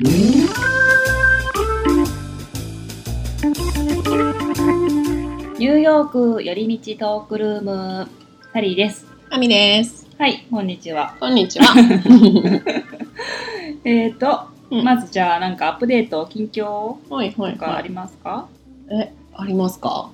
[0.00, 8.08] ニューヨーク寄り道トークルーム、
[8.52, 9.06] サリーです。
[9.30, 10.08] あみです。
[10.18, 11.14] はい、こんにちは。
[11.20, 11.66] こんにちは。
[13.84, 18.48] えーと、うんまずじゃあなんかアップデート、近況はいはいとかありますか、
[18.90, 20.10] え、ありますか？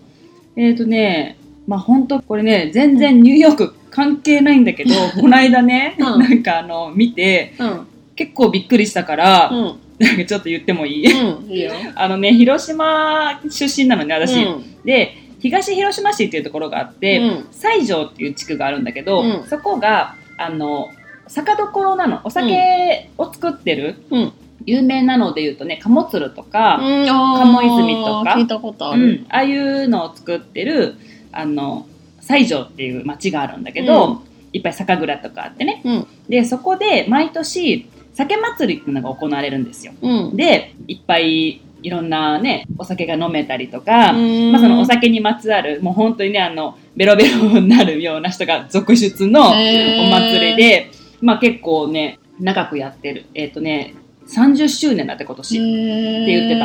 [0.57, 7.87] えーとね、まあ本当これね、全然ニューヨーク関係ないんだけど、この間ね、うんなんかあの、見て、うん。
[8.21, 9.81] 結構びっくりしたから、うん。
[9.99, 11.11] なんかちょっと言ってもいい？
[11.11, 11.51] うん。
[11.51, 11.73] いいよ。
[11.97, 14.43] あのね、広島出身なのね、私。
[14.43, 20.89] うんで、東広島市っていうところがあって、うん西条っていう地区があるんだけど、うんそこが、あの、
[21.29, 22.21] 酒どころなの。
[22.25, 24.33] お酒を作ってる、うん。
[24.67, 29.03] 有名なので言うとね、鴨鶴とか、うん、鴨泉とか聞いたことある。
[29.03, 30.97] うん、ああいうのを作ってる、
[31.33, 31.87] あの、
[32.21, 35.81] 西条っていう町があるんだけど、うんいっぱい酒蔵とかあってね。
[35.85, 36.07] うん。
[36.29, 37.89] で、そこで毎年、
[38.21, 39.93] 酒祭りっていうのが行われるんですよ。
[40.03, 40.37] うん。
[40.37, 53.27] で、いっぱいいろんなね、お酒が飲めたりとか、うんまあそのお酒にまつわる、もう本当にね、あの、ベロベロになるような人が続出のお祭りで、まあ結構ね、長くやってる。
[53.35, 53.95] えっ、とね、
[54.29, 55.57] 30周年だって今年。
[55.57, 56.59] って言って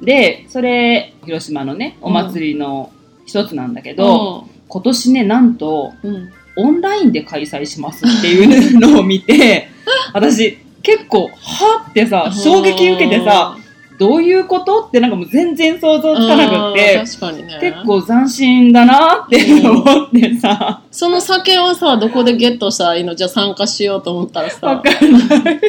[0.00, 2.90] たで、それ、広島のね、お祭りの
[3.26, 6.14] 一つなんだけど、今年ね、なんと、うん。
[6.14, 6.32] うん。
[6.54, 9.68] オンラインで開催しますっていうのを見て、
[10.12, 13.56] 私、結構、はってさ、衝撃受けてさ、
[13.98, 17.58] どういうことってなんかもう全然想像つかなくうんって、ね。
[17.60, 23.14] 結構斬新だなって思ってさ、その酒はさ、どこでゲットしたらいいの？
[23.14, 24.60] じゃあ参加しようと思ったらわさ。
[24.60, 25.60] かんない。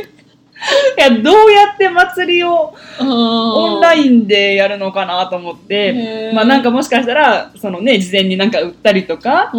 [0.97, 9.51] いや、どうやって祭りをオンライインでやるのかなと思って、まあなんかもしかしたら、そのね、事前になんか売ったりとか。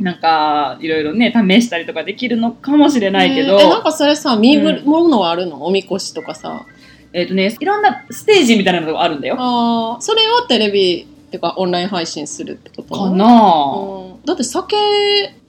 [0.00, 4.90] なんかいろいろね、試したりとかできるのかもしれないけど、え、なんかそれさ、見るうん。
[4.90, 5.64] ものはあるの？
[5.66, 6.66] おみこしとかさ。
[7.12, 9.36] えっ、とね、いろんなステージみたいなのがあるんだよ。
[9.38, 12.94] ああ、それをテレビっていうかオンライン配信するってこと？
[12.94, 14.14] かなぁ。
[14.14, 14.24] うん。
[14.24, 14.76] だって酒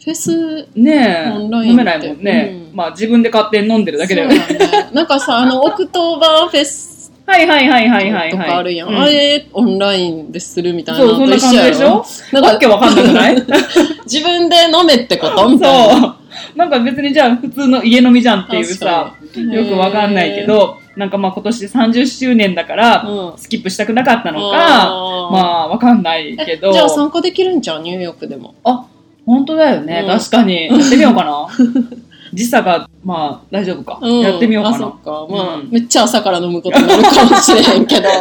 [0.06, 2.52] フェスねえ、オンライン飲めないもんね。
[2.70, 4.36] うんまあ自分で勝手に飲んでるだけだよね。
[4.38, 4.46] ね
[4.94, 8.32] なんかさ、あの、オクトーバーフェスはいはいはいはいはい、はい。
[8.32, 8.90] とかあるやん。
[8.90, 12.06] うあれ、オンラインでするみたいなそう、そんな感じでしょ？
[12.34, 13.36] なんかわけわかんなくない？
[14.06, 15.50] 自分で飲めってこと？
[15.50, 16.18] みそたいな。
[16.54, 16.58] う。
[16.58, 20.44] なんか別にじゃあ普通の家飲みじゃんっていうさ、よくわかんないけ。
[20.44, 26.72] ど、なんかまあ今年30周年だから、うんスキップしたくなかったのか、あーまあわかんないけど。
[26.74, 28.54] じゃあ参加できるんじゃん、ニューヨークでも。
[28.64, 28.86] あ、
[29.26, 30.02] 本当だよね。
[30.02, 30.68] うん確かに。
[30.68, 31.48] やってみようかな。
[32.34, 33.98] 時差が、まあ大丈夫か。
[34.02, 34.78] うんやってみようかあ、な。
[34.78, 35.28] そっか。
[35.30, 38.10] まあ、うんめっちゃ朝から飲むことになるかもしれへんけど。
[38.10, 38.12] っ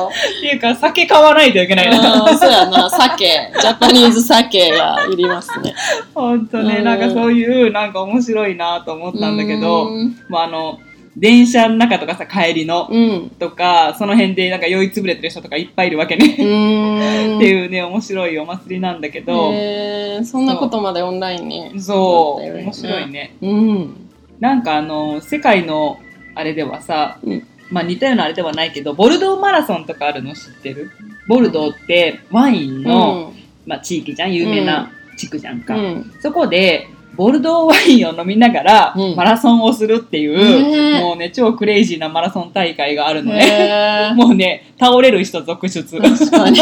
[0.40, 2.38] ていうか、酒買わないといけないな。
[2.38, 3.26] そうやな、酒。
[3.60, 5.74] ジャパニーズ酒がいりますね。
[6.14, 10.78] 本当ね、うんなんかそういう、なんか面白いなと思ったんだけど、うんまああの、
[11.16, 13.30] 電車の中とかさ、帰りの、うん。
[13.30, 16.26] とか、その辺でなんか酔いつぶれてる人とかいっぱいいるわけね。
[16.34, 21.80] っていうね、面白いお祭りなんだけど、へーそんなことまでオンラインに。
[21.80, 23.10] そう、面白い。
[23.10, 23.36] ね。
[23.40, 23.96] うん。
[24.40, 25.98] なんかあの、世界の
[26.34, 30.90] あれではさ、うんまあ似たようなあれではないけど、ボルドーマラソンとかあるの知ってる？
[31.26, 33.32] ボルドーってワインの、
[33.66, 35.74] まあ地域じゃん、有名な地区じゃんか。
[35.74, 36.12] うん。
[36.20, 44.12] そこで、ボルドーワインを飲みながらうんマラソンをするっていう、ねえもうね、超クレイジーなマラソン大会があるのね。
[44.16, 46.00] もうね、倒れる人続出。
[46.00, 46.58] 確かに。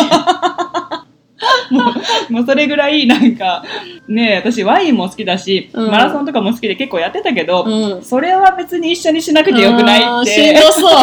[2.31, 3.65] もうそれぐらいなんか、
[4.09, 8.03] ね私ワインも好きだし、うんマラソンとかも好きで結構やってたけど、うん。
[8.03, 10.61] それは別に一緒にしなくてよくないっあーしんて。
[10.61, 10.95] どそう。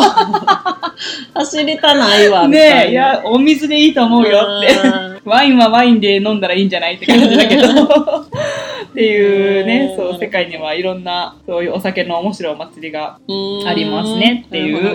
[1.33, 2.93] 走りたないわ、みたねえ、い。
[2.93, 5.18] や、お水でいいと思うよって。
[5.29, 7.63] ワインはワインで飲んだらいいんじゃないって感じだけど。
[8.89, 14.93] っていうねう、んそう、世界にはいろんな、そういうお酒の面白いお祭りが、うんありますねっていう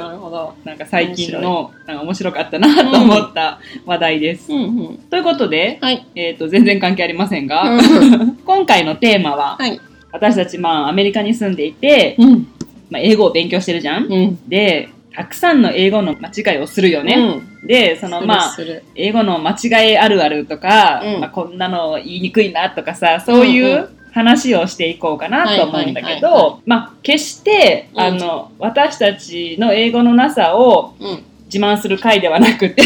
[0.65, 4.53] なんか最近の、なんか面白かったなと思った話題です。
[4.53, 4.99] うんうん。
[5.09, 6.06] ということで、はい。
[6.17, 9.81] えっ、と、全然関係ありませんが、うん 今回のテーマは、はい。
[10.12, 12.47] 私たちまあアメリカに住んでいて、うん。
[12.91, 14.39] まあ、英語を勉強してるじゃん、うん。
[14.49, 17.41] で、たくさんの英語の間違いをするよね。
[17.65, 18.57] で、そのまあ、
[18.95, 31.25] 英語の間違いあるあるとか、うんまあ、こんなの言いにくいなとかさ、そういうんうう話をしていこうかなと思うんだけど、まあ、決して、うんあの、私たちの英語のなさをうん。
[31.55, 32.83] 自慢する回ではなくて、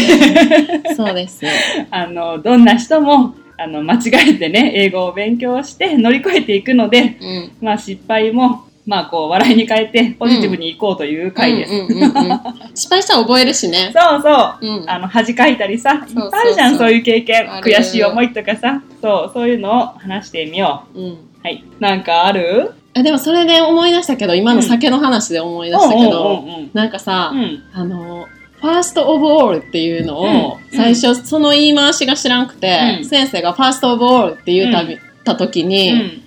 [0.95, 1.41] そうです。
[1.89, 7.51] あの、どんな人も、あの、間違えてね、英語を勉強して乗り越えていくので、うん。
[7.61, 11.73] まあ失敗も、まあこう、笑いに変えてポジティブにいこうという回です。
[11.73, 12.39] うんうんうんうん
[12.73, 13.91] 失敗したら覚えるしね。
[13.93, 14.29] そうそ
[14.61, 14.81] う。
[14.81, 14.89] うん。
[14.89, 15.99] あの、恥かいたりさ、いっ
[16.31, 21.03] ぱいあるじゃん、そういう経験悔しい思いとかさ、そう、そういうのを話してみようん。
[21.03, 21.17] う。
[21.43, 21.63] はい。
[21.79, 22.73] なんかある？
[22.95, 28.27] えでもそれで思い出したけど、今の酒の話で思い出したけど、うんうんうんなんかさ、うんあの、
[28.61, 36.21] ファーストオブオールっていうのを、うん最初その言い回しが知らんくて、うん先生がファーストオブオールって言うたび、た時に、うん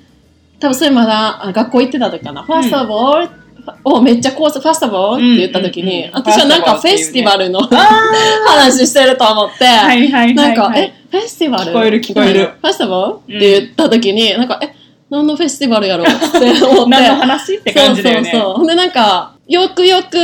[0.63, 3.29] 多分それまだあ学校行ってた時かな、ファーストオブオール
[3.85, 7.67] をめっちゃこう、ファーストオブオールって言った時に、私はなんかフェスティバルのあ
[8.47, 10.35] 話してると思って、ーはいはいはい。
[10.35, 11.73] なんか、はいえ、フェスティバル？
[11.73, 12.51] 聞こえる聞こえる。
[12.61, 13.37] フェスティバル？
[13.37, 14.73] って言った時に、なんか、え、
[15.11, 16.91] 何のフェスティバルやろうって思って。
[16.91, 18.31] 何の話って感じだよね。
[18.31, 18.55] そうそうそう。
[18.59, 20.17] ほんでなんか、よくよく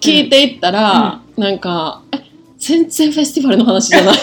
[0.00, 2.18] 聞いていったら、なんか、え、
[2.66, 4.16] 全然フェスティバルの話じゃない。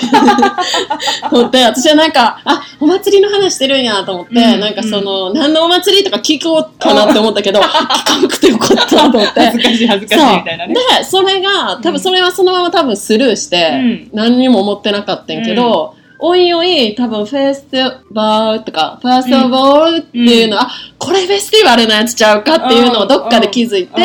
[1.31, 9.39] 思って、私はなんか、あ、お祭りの話してるんやと思って、うんなんかその、何のお祭りとか聞こうかなって思ったけど、 聞かなくてよかったと思って。
[9.39, 10.73] 恥ずかしい恥ずかしいみたいなね。
[10.73, 14.09] で、それが、多分それはそのまま多分スルーして、うん。
[14.11, 24.01] 何にも思ってなかったんやけど、おいおい、多分フェスティバルとか、ファーストオブオールっていうの、あ、これフェスティバルのやつちゃうかっていうのをどっかで気づいて、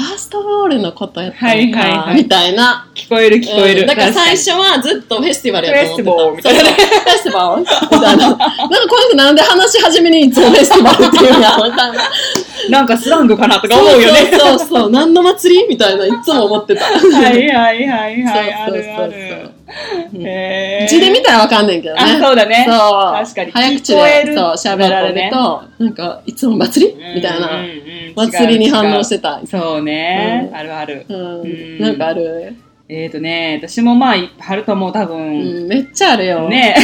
[0.00, 2.88] ァーストオールのことやったはいのか、みたいな。
[2.94, 6.50] 聞こえる聞こえる、うんだから最確初はずっとフェスティバルやと思ってた。
[6.50, 6.60] フェ
[7.16, 8.28] スティバルみたいなな。
[8.28, 12.10] なんかこの人なんで話し始めにいつもフェスティバルって言うんや、みたいな。
[12.70, 14.90] なんかスラングかなとか思うよねそうそうそうそう。
[14.90, 16.84] 何の祭りみたいな、いつも思ってた。
[16.84, 16.90] は
[17.30, 19.59] いはいはいはいあそうそうるあるそう
[20.14, 20.88] へー。
[20.88, 22.00] 字で見たらわかんないけどね。
[22.00, 22.66] あそうだね。
[22.68, 22.76] そう。
[23.12, 23.52] 確かに。
[23.52, 26.94] 早口で、そう、喋られると、なんか、いつも祭り？
[27.14, 27.62] みたいな。
[28.16, 29.40] 祭りに反応してた。
[29.40, 29.46] た。
[29.46, 30.56] そうね、うん。
[30.56, 31.06] あるある。
[31.08, 31.78] ううん。
[31.78, 31.80] ん。
[31.80, 32.56] なんかある？
[32.92, 36.48] えーとね私もまあ春とも多う分、ん、めっちゃあるよ。
[36.48, 36.74] ね。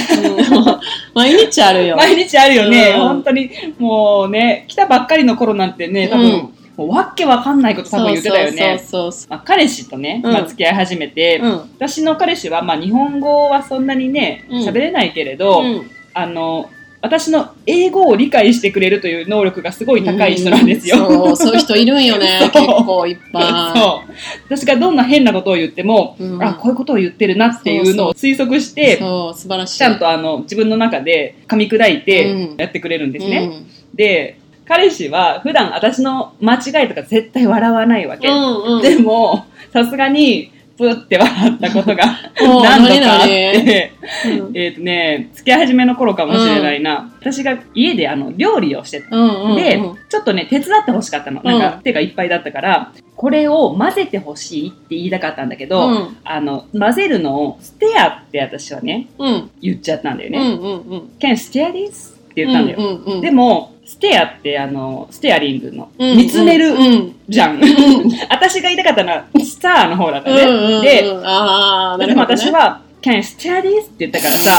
[1.15, 1.97] 毎日あるよ。
[1.97, 3.00] 毎日あるよね、うん。
[3.09, 11.49] 本当にもうね来たばっかりの頃なんてね多分、うんもうわけわかんないこと多分言ってたよねそうそうまあ、彼氏とね、うんまあ、付き合い始めて、そう。
[11.49, 11.58] うん。
[11.76, 16.70] 私の彼氏は、まあ、日本語はそんなにねうん喋れないけれど、うんあの
[17.02, 20.96] 私の英語を理解してくれるという能力がすごい高い人なんですよ。
[20.96, 22.40] そう、そういう人いるんよね。
[22.52, 24.14] 結構いっぱそう
[24.49, 28.75] 私がどんな変なことを言っても、うんあこういうことを言ってるなっていうのを推測しい。
[28.75, 29.78] てそう、素晴らしい。
[29.78, 33.46] ちゃんとあの自分の中で噛み砕いてうんやってくれるんですうね。
[33.46, 38.29] んで彼氏は普段私の間違いとか絶対笑わないわけ。
[38.29, 38.83] うんうん。
[38.83, 42.05] でもさすがにプって笑ったことが
[42.37, 43.93] 何度かあっ何て。
[44.39, 47.11] うんえっ、とね、付き合い始めの頃かもしれないな。
[47.21, 49.17] 私が家であの料理をしてた。
[49.17, 49.57] うんうんうん。
[49.57, 51.43] で、ちょっとね、手伝ってほしかったの。
[51.43, 59.51] なんか、手がいっぱいだったから、これを混ぜてほしいって言いたかったんだけど、うんあの、混ぜるのをステアって私はね、うん。
[59.61, 60.39] 言っちゃったんだよね。
[60.39, 61.11] うんうんうん。
[61.19, 62.16] Can stea this?
[62.37, 62.79] って言ったんだよ。
[62.79, 63.21] うんうんうん。
[63.23, 67.61] でも、ステアってあの、ステアリングの、うん見つめるうんじゃん。
[68.29, 70.43] 私が言いたかったのは、スターの方だったね。
[70.43, 72.21] うんうんうんで、あでも。
[72.21, 73.85] 私は、Can stare this?
[73.85, 74.50] って言ったからさ、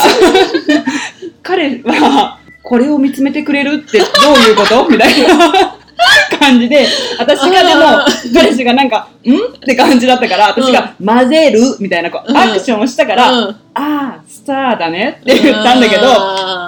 [1.44, 4.10] 彼は、これを見つめてくれるってどう
[4.50, 4.90] いうこと？
[4.90, 5.77] みたいな
[6.40, 6.88] 感じで、
[7.20, 9.32] 私がであも、彼氏がなんか、ん？
[9.56, 11.60] って感じだったから、私が混ぜる？
[11.80, 12.38] みたいなこううん。
[12.38, 13.50] アクションをしたから、うん。
[13.50, 15.20] ああ、スターだね。
[15.22, 16.08] って言ったんだけど、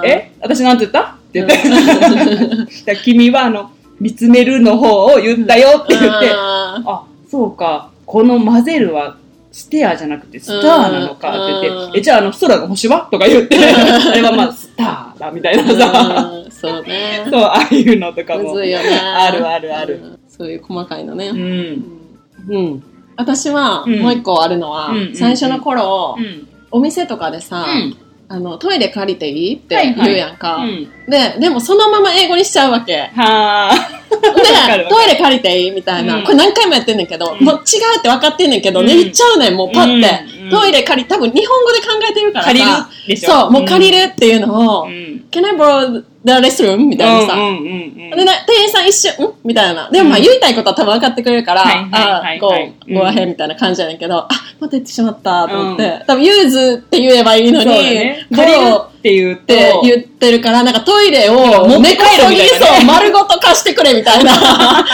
[0.06, 0.32] え？
[0.42, 1.02] 私なんて言った？
[1.02, 7.90] って言って、 君はあの、見つめるの方を言ったよって言って、ああ、そうか。
[8.06, 9.16] この混ぜるは、
[9.52, 11.90] ステアじゃなくてスターなのかって言うん。
[11.90, 13.08] って、え、じゃああの、空の星は？
[13.12, 17.26] とか言って、 あれはまあ、スターだ、みたいなーさ、うんそうね。
[17.30, 18.54] そう、ああいうのとかも。
[18.54, 18.90] むずいよね。
[18.98, 20.20] あるあるあるうん。
[20.28, 21.30] そういう細かいのね。
[21.30, 21.38] うん。
[21.38, 22.84] うんうん
[23.20, 26.48] 私は、うんもう一個あるのは、最初の頃、うん。
[26.72, 27.98] お店とかでさ、うん
[28.32, 30.88] あの、トイレ借りていいって言うやんか、うん。
[31.10, 32.94] で、でもそのまま英語にしちゃうわけ。
[32.94, 33.74] で、はあ。
[34.16, 40.34] わかるわかるトイレ借りていいみたいな、うんこれ何回もやってんねんけど、うんもう違うって分かってんねんけど、うんね、言っちゃうねん、もうパッて。
[40.34, 42.52] うんトイレ借り、多分日本語で考えてるからさ。
[42.52, 42.72] 借りる
[43.08, 45.26] でしょそう、もう借りるっていうのを、うん。
[45.30, 46.78] Can I borrow the restroom?
[46.78, 47.34] みたいなさ。
[47.34, 48.18] うんうんうんうん。
[48.18, 49.34] で、な店員さん一瞬、ん？
[49.44, 49.90] みたいな。
[49.90, 52.54] でもまあうん言いたいことは多分分かってくれるから、はいはいはいあ、はいこ
[52.88, 58.28] う、ごアヘンみたいな感じやねんけど、あ、また言ってしまったと思って、う多分ユーズって言えばいいのに、ね。
[58.30, 58.58] ボ借り
[59.00, 61.36] って言うと、って言ってるから、なんかトイレを
[61.68, 64.86] 持って帰るみたいなね根こそぎそう、丸ごと貸してくれみたいな。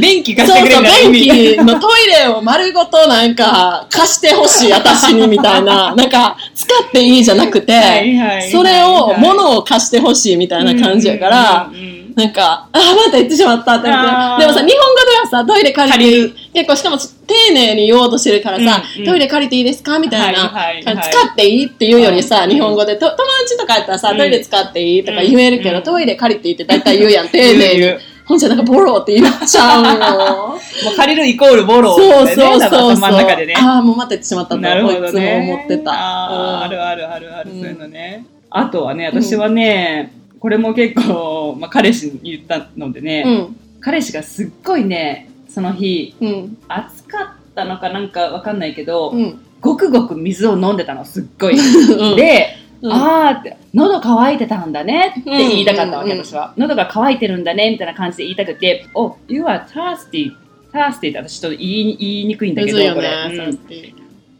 [0.00, 1.56] 便器貸してくれるみたいな意便味。
[1.56, 5.92] 器のトイレを丸ごとなんか貸してほしい、私にみたいな。
[5.96, 13.90] なんか、使っていいじゃなくて、はいはいはいそれを、物を貸してほしいみたいな感じやから、うんうんうんなんか、あ、また言ってしまったってって。
[13.90, 14.76] でもさ、日本語で
[15.22, 19.98] はさ、トイレ借りていい借結構しかも丁寧に言おうとしてるからさ、うんうんトイレ借りていいですか？
[19.98, 28.00] みたいな、はいはいはい使っていいっていうよりさ、うん日本語でと友達とかやったらさ、うんトイレ使っていいとか言えるけど、うんトイレ借りていいって大体言うやん、丁寧に言う言う。
[28.26, 29.88] ほんじゃなんかボローって言っちゃうの。
[30.52, 30.56] も
[30.92, 32.04] う借りるイコールボロね。
[32.04, 32.90] そうそうそう。
[32.92, 33.54] 頭の中でね。
[33.56, 35.44] ああ、もうまた言ってしまったと、なるほどこいつね。
[35.46, 35.92] も思ってた。
[35.92, 38.26] あーあうんるあるあるある、うんそういうのね。
[38.50, 43.56] あとはね、私はね、これも結構、まあ、彼氏に言ったのでね、うん。
[43.80, 46.58] 彼氏がすっごいねその日うん。
[46.66, 49.40] 暑かったのかなんかわかんないけど、うん。
[49.60, 51.56] ごくごく水を飲んでたのすっごい。
[51.56, 56.54] うん、で、うん、あーって喉乾いてたんだねって言いたかったわけ、私は。
[56.56, 60.32] 喉が乾いてるんだねみたいな感じで言いたくて「Oh, you are thirsty」
[60.74, 63.08] thirsty って私ちょっと言い言いにくいんだけどねこれ、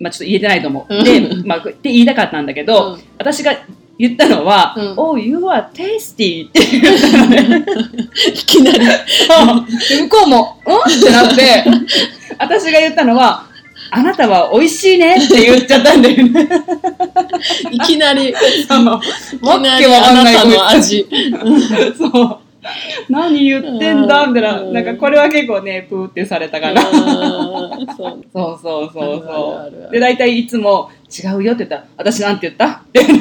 [0.00, 1.04] まあ、ちょっと言えてないと思う、うん。
[1.04, 3.00] で、まあ、って言いたかったんだけど、うん。
[3.18, 3.52] 私が
[3.99, 7.64] 言ったのは「うん Oh, you are tasty」って言ったのね
[8.28, 8.78] いきなり。
[8.80, 8.87] で
[10.02, 11.64] 向こうも「うん?」ってなって
[12.38, 13.46] 私が言ったのは
[13.90, 16.49] 「あなたは美味しいね」って言っちゃったんだよね
[17.70, 18.30] いきなり。
[18.30, 18.34] い
[18.68, 19.00] あのわ
[19.61, 21.06] けわりあなたかんないこいつの味。
[21.99, 22.38] そう。
[23.11, 24.61] 何言ってんだみたいな。
[24.61, 26.82] うんなんかこれは結構ね、プーってされたかな。
[26.82, 26.84] う
[27.82, 28.18] んそう。
[28.32, 32.66] そうそうそうで、大体いつも違うよって言ったら、私なんて言った？
[32.66, 33.00] って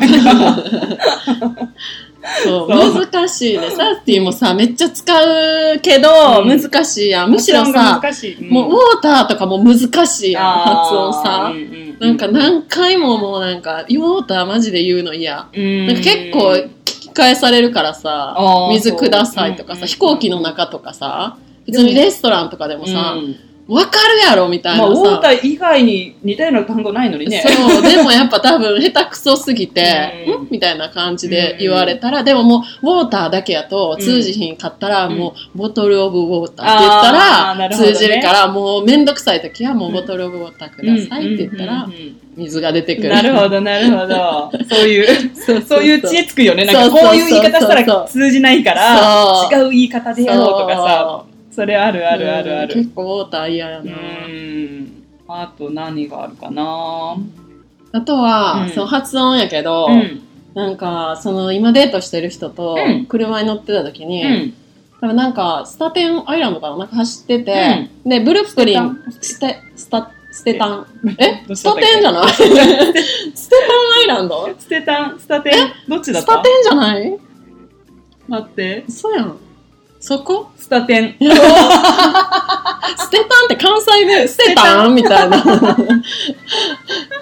[2.43, 3.69] そう難しいね。
[3.71, 6.09] サーティーもさ、めっちゃ使うけど、
[6.43, 7.31] うん難しいやん。
[7.31, 8.43] むしろさ、難しい。
[8.45, 11.51] もうウォーターとかも難しいやん、発音さ。
[11.99, 15.33] ななんか何回ももうなんか、ウォーターマジで言うの嫌。
[15.35, 16.67] ななんか結構聞
[17.11, 18.35] き返されるからさ
[18.71, 25.37] 水くださいとかさ、飛行機の中とかさ、普通にレストランとかでもさ、うんわかるやろみたいまあ、なウォータさ。
[25.41, 27.41] ー以外に似たような単語ないのにね。
[27.41, 30.43] そう、でもやっぱ多分下手くそすぎて、うん。
[30.43, 30.47] ん？
[30.51, 35.17] みたいな感じで言われたら、でももう、ウォーターだけやと通じひんかったら、うん。
[35.17, 41.87] もう、ボトルオブウォーターって言ったら、通じるから、もうめんどくさい時はもうボトルオブウォーターくださいって言ったら
[42.35, 43.09] 水が出てくる。
[43.09, 44.51] なるほど、なるほど。
[44.69, 45.31] そういう、
[45.65, 46.65] そういう知恵つくよね。
[46.65, 52.73] なんかこういう言い方したら通じないから、違う言い方でやろうとかさ、それあるああるあるある。
[52.73, 53.91] 結構ウォーター嫌やうな。
[53.91, 55.03] ん。
[55.27, 57.15] あと何があるかな
[57.93, 60.21] あとは、うんその発音やけど、うん。
[60.53, 64.53] なんか、その今デートしてる人とうん車に乗ってた時に、うん。
[65.01, 66.77] 多分なんか、スタテンアイランドかな？
[66.77, 70.85] なんか走ってて、で、ブルックリン、ステ、スタ、ステタン？
[71.17, 71.43] え？
[71.55, 72.27] スタテンじゃない？
[72.33, 74.49] ステタンアイランド？
[74.59, 75.53] ステタン、スタテン、
[75.89, 76.31] どっちだった？
[76.33, 77.17] スタテンじゃない？
[78.27, 78.83] 待って。
[78.89, 79.37] そうやん。
[80.01, 80.49] そこ？
[80.57, 81.15] スタテン。
[81.19, 81.35] ステ
[83.19, 85.43] タンって関西弁、ステタンみたいな。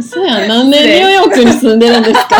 [0.02, 0.48] そうやん。
[0.48, 2.38] 何年ニューヨークに住んでるんですか？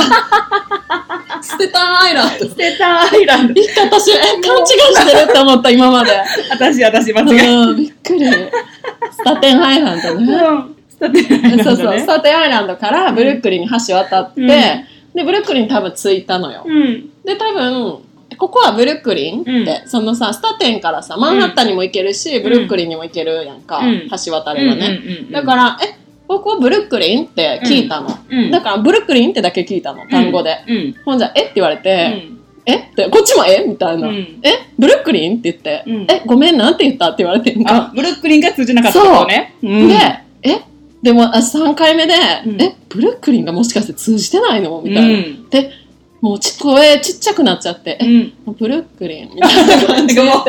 [1.42, 2.46] ステタンアイランド。
[2.48, 3.62] ステタンアイランド。
[3.62, 6.12] 一回私、え、勘違いしてるって思った、今まで。
[6.52, 8.26] 私、私、間違えうん、びっくり。
[8.32, 10.14] スタテンアイランドた。
[10.16, 10.34] ね。
[10.34, 10.76] うん。
[10.90, 11.64] スタテンアイランドね。
[11.64, 16.64] そうそう、スタテンアイランドからブルックリンに橋渡って、うんで、ブルックリンに多分着いたのよ。
[16.66, 17.10] うん。
[17.26, 18.04] で、多分、
[18.40, 19.90] ここはブルックリンって、うん。
[19.90, 24.10] そのさ、スタテンからさ、マンハッタンにも行けるし、ブルックリンにも行けるやんか、うん。
[24.26, 25.00] 橋渡ればね。
[25.30, 28.08] だから、え、ここブルックリンって聞いたの？
[28.30, 28.52] うん。
[28.52, 30.58] だから、ブルックリンってだけ聞いたの、単語で。
[30.68, 30.96] うん。
[31.04, 31.42] ほんじゃ、え？
[31.42, 32.40] って言われうて、ん。
[32.66, 32.76] え？
[32.76, 33.66] って、こっちもえ？
[33.68, 34.08] みたいな。
[34.08, 34.40] うん。
[34.44, 34.70] え？
[34.78, 36.02] ブルックリンって言って、うん。
[36.10, 37.90] え、ごめん、なんて言ったって言われてんか。
[37.90, 39.56] あ、ブルックリンが通じなかったってことね。
[39.64, 39.88] うん。
[39.88, 39.96] で、
[40.44, 40.62] え？
[41.02, 42.14] でも、あ3回目で、
[42.46, 42.62] うん。
[42.62, 44.82] え、ブルックリンがもしかして通じてないの？
[44.84, 45.10] みたいな。
[45.10, 45.50] うん。
[45.50, 45.72] で、
[46.22, 48.34] もうち声ちっちゃくなっちゃって、え、うん。
[48.58, 50.22] ブルックリンみたいな感じで。
[50.22, 50.44] ちょっ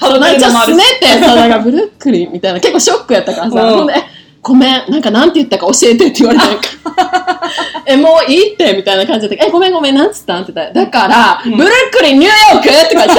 [0.00, 4.02] と、そう、なんかもあるすねって、そう、なんかブルックリンみたいな、結構ショックやったからさ、うんほんで、え
[4.40, 6.68] ごめん、なんかなんて言ったか教えてって言われて、なんか
[7.86, 10.42] え、もういいってみたいな感じで、え、ごめんごめん、なんつったん？
[10.42, 13.14] って言ったら、だから、うんブルックリンニューヨークって書いて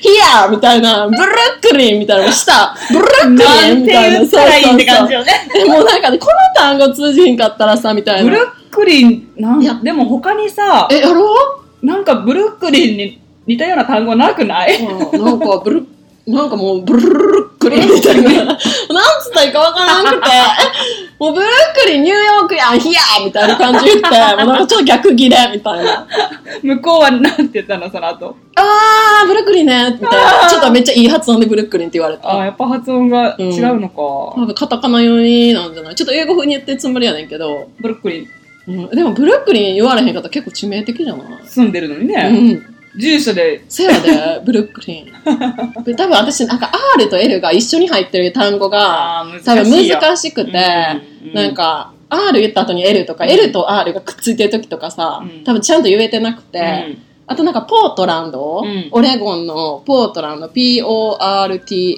[0.00, 1.24] ヒアーみたいな、ブルッ
[1.60, 4.18] クリンみたいなのした、ブルックなんてリンみたいな。
[4.20, 5.20] 言ったらいいって感じよ。
[5.20, 5.48] よね。
[5.56, 8.30] えもうなんかね、この単語通じひんかったらさ、みたいな。
[8.30, 14.84] ブルックリン、なんいやでも他にさ、え、やろなんかブルックリンに似たような単語なくない？
[14.84, 15.86] ううんなんかブル
[16.26, 18.30] なんかもうブルルックリンみたいな。
[18.44, 18.58] なんつっ
[19.32, 20.32] たらいいかわからなくて、え
[21.18, 21.50] もうブルッ
[21.82, 26.06] クリンニューヨークやん、ヒヤーみたいな感じ言って、もうなんかちょっと逆ギレみたいな。
[26.62, 28.36] 向こうはなんて言ったのその後？
[28.56, 30.50] あー、ブルックリンね、みたいな。
[30.50, 32.28] ちょっとめっちゃいい発音でブルックリンって言われた。
[32.28, 33.94] ああ、やっぱ発音が違うのか。
[33.96, 35.94] 多分カタカナ読みなんじゃない？
[35.94, 38.26] ちょっと英語風に言ってるつもりやねんけど、ブルックリン
[38.68, 41.26] うん、でもブルックリン言われへんかったら結構致命的じゃない？
[41.46, 42.52] 住んでるのにうね。
[42.52, 42.62] ん。
[42.96, 45.06] 住所で、せやで、ブルックリン。
[45.84, 49.98] で多分私、なんか R と L が一緒に入ってる単語が、あー多分難しいよ。
[50.00, 50.50] 難しくて、
[51.24, 56.62] うんなんか、R 言った後に L とか、L と R がくっついてる時とかさ、うん多分ちゃんと言えてなくて、う
[56.94, 56.98] ん
[57.30, 60.48] あとなんかポートランド、うんオレゴンのポートランド、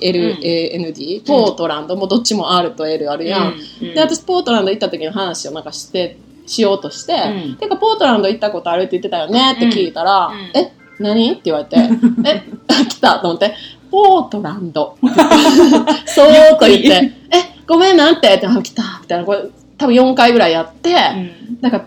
[0.00, 3.54] P-O-R-T-L-A-N-D、ポートランドもどっちも R と L あるやん。
[3.80, 6.16] うんで、私ポートランド行った時の話をなんかして、
[6.50, 7.56] しようとして、うん。
[7.56, 10.34] てかポートランド行ったことあるって言ってたよねって聞いたら、うん。
[10.34, 11.32] うんえ、何？
[11.32, 11.76] って言われて、
[12.26, 12.42] え、
[12.88, 13.54] 来たと思って、
[13.90, 14.96] ポートランド。
[16.06, 19.42] そうと言って、え、ごめんなんてって、あ、来たみたいな、これ、
[19.80, 20.94] 多分4回ぐらいやって、う
[21.36, 21.84] んなんか POR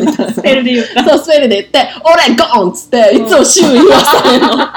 [0.00, 0.32] みたいな。
[0.32, 1.04] スペルで言った。
[1.04, 4.48] そう、スペルで言って、オレゴンっつって、いつも周囲言わされるの。
[4.50, 4.68] 地名が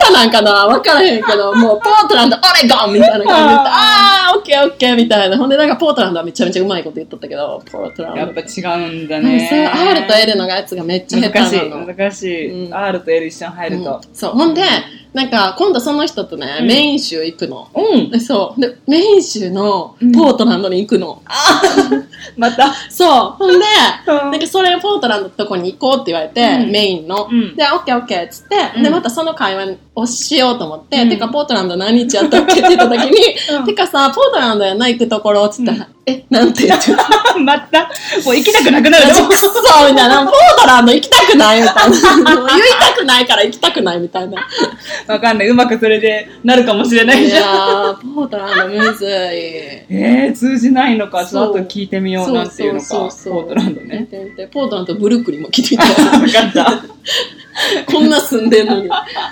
[0.00, 0.52] 下手なんかな？
[0.66, 5.38] わからへんけど、 もう、ポートランド、オレゴンみたいな感じであー、オッケーオッケーみたいな。
[5.38, 8.20] ほんで、なんか、ポートランドはめちゃめちゃうまいこと言っとったけど、ポートランド。
[8.20, 9.66] やっぱ違うんだうんそうね。
[9.66, 11.86] R と L のやつがめっちゃ下手な難しい、の。
[11.86, 12.66] 難しい。
[12.66, 13.90] うん R と L 一緒に入ると。
[13.90, 14.30] うんそう。
[14.32, 14.62] ほんで、
[15.12, 17.68] なんか、今度その人とね、うんメイン州行くの。
[17.74, 18.10] うん。
[18.10, 18.60] でそう。
[18.60, 21.22] で、メイン州のうんポートランドに行くの。
[22.36, 22.72] また。
[22.88, 23.10] そう。
[23.38, 23.64] ほんで、
[24.06, 27.28] うんなんかそれポートランドのとこに行こうって言われて、うんメインの。
[27.30, 35.72] うんで、オッケーオッケーっつって、うんで、またその会話をしようと思って、うんてか、ポートランド何日やったっけって言った時に、うんてかさ、ポートランドやな、行くところっつった
[36.06, 37.06] え、なんて言ってた？
[37.38, 37.90] また。
[38.24, 39.06] もう行きたくなくなる。
[39.06, 39.48] くそ
[39.90, 42.34] みたいな、ポートランド行きたくないみたいな。
[42.40, 44.46] もう言いたくないから行きたくないみたいな。
[45.06, 45.48] わかんない。
[45.48, 47.42] うまくそれでなるかもしれないいじゃん。
[47.42, 49.08] やー、ポートランドむずい。
[49.08, 51.24] えー、通じないのか。
[51.24, 52.32] ちょっと後聞いてみよう。
[52.32, 52.86] なんていうのか。
[52.86, 54.06] ポそうそうそうートランドね。
[54.52, 55.84] ポートランドとブルックリンも来てみた
[56.18, 56.82] わかった。
[57.90, 58.88] こんな住んでんのに。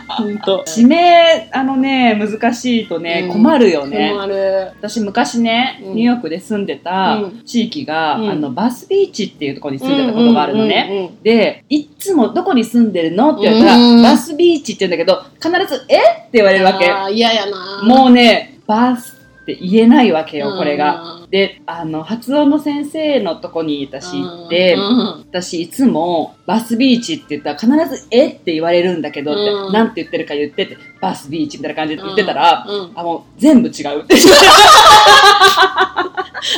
[0.08, 0.64] ほんと。
[0.66, 4.10] 地名、あのね、難しいとね、うん困るよね。
[4.12, 4.68] 困る。
[4.78, 11.10] 私昔ね、うんニューヨークで住んでたうん地域が、うんあの、バスビーチっていうところに住んでたことがあるのね。
[11.22, 15.96] で、いっつもどこに住んでるのって言われたら、うんバスビーチって言うんだけど、必ず、え？
[15.96, 16.88] って言われるわけ。
[16.90, 17.82] あー嫌やな。
[17.84, 19.17] もうね、バス
[19.52, 21.12] って言えないわけよ、これが。
[21.12, 25.26] うんで、あの、発音の先生のとこに私行って、うん。
[25.28, 29.72] 私いつもバスビーチって言ったら必ずえって言われるんだけどって、うん。
[29.72, 34.14] なんて言ってるか言ってって、バスビーチみたいな感じで言ってたら、あ、もう全部違うって。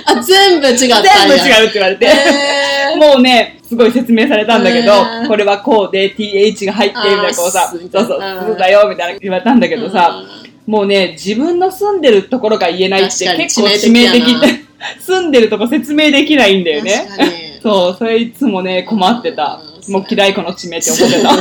[0.07, 1.03] あ、全部違った。
[1.03, 2.07] 全部違うって言われて。
[2.97, 4.93] もうね、すごい説明されたんだけど、
[5.27, 8.47] これはこうで TH が入って、みたいなこうさ、そうそう、うん。
[8.47, 10.23] そうだよ、みたいな言われたんだけどさ、
[10.67, 14.37] もうね、自分の住んでるところが言えないって結構致致命命的
[15.01, 17.59] 住んでるとこ説明できないんだよね。
[17.63, 19.61] そう、それいつもね、困ってた。
[19.65, 21.35] うんもう嫌いこの地名って思ってた。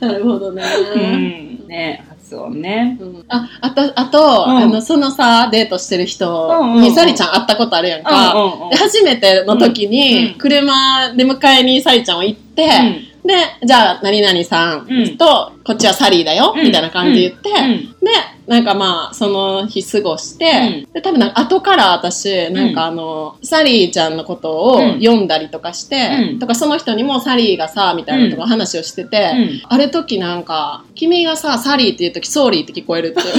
[0.06, 0.62] なるほどね。
[0.94, 1.68] うん。
[1.68, 2.96] ね発音ね。
[3.00, 8.34] うんあ、あと、あと、うんあの、そのさ、デートしてる人に、サリちゃん会ったことあるやんか。
[8.72, 13.34] 初めての時うんに、車で迎えにサリちゃんを行って、うんで、
[13.64, 15.16] じゃあ、何々さんうん。
[15.16, 16.64] と、こっちはサリーだよ、うん。
[16.64, 18.04] みたいな感じで言って、うん。
[18.04, 18.10] で、
[18.46, 20.44] なんかまあ、その日過ごして、
[20.86, 20.92] うん。
[20.92, 25.00] で、多分後から私、なんかあの、サリーちゃんのことをうん。
[25.00, 26.38] 読んだりとかして、うん。
[26.38, 29.62] とかその人にもサリーがさ、みたいなとか話をしてて、うん。
[29.70, 33.22] ある時なんか、君がさ、サリーって言う時、ソーリーって聞こえるって。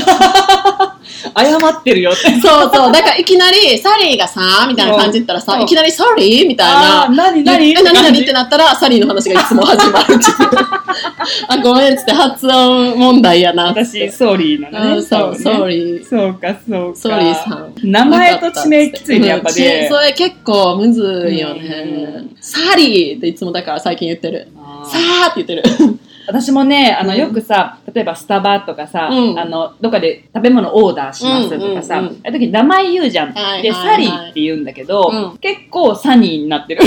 [1.38, 2.22] 謝ってるよって。
[2.42, 2.92] そうそう。
[2.92, 5.60] だからいきなり、サリーがさ、みたいな感じで言ったらさ、う。
[5.60, 7.10] んいきなり、 sorry みたいな。
[7.10, 7.70] 何何？
[7.70, 8.20] え、何何？
[8.20, 10.66] ってなったら、サリーの話がいつも始まる。
[11.50, 13.68] あ、ごめんっつって発音問題やな。
[13.68, 14.96] 私、ソーリーなのね。
[14.98, 16.06] うんそう、 sorry。
[16.06, 17.00] そうか、そうか。
[17.00, 17.74] sorry さん。
[17.84, 19.88] 名前と地名きついね、やっぱうんね。
[19.92, 22.36] それ結構むずいよねうん。
[22.40, 24.48] サリーっていつもだから最近言ってる。
[24.58, 26.00] あーさーって言ってる。
[26.28, 27.20] 私もね、あの、うん。
[27.20, 29.40] よくさ、例えばスタバとかさ、うん。
[29.40, 33.34] あの、どっかで食べ物オーダーしますとかさ、うんうんうんああいう時名前言うじゃん。
[33.34, 33.96] で、はいはいはい。
[33.96, 35.38] サリーって言うんだけど、うん。
[35.38, 36.82] 結構サニーになってる。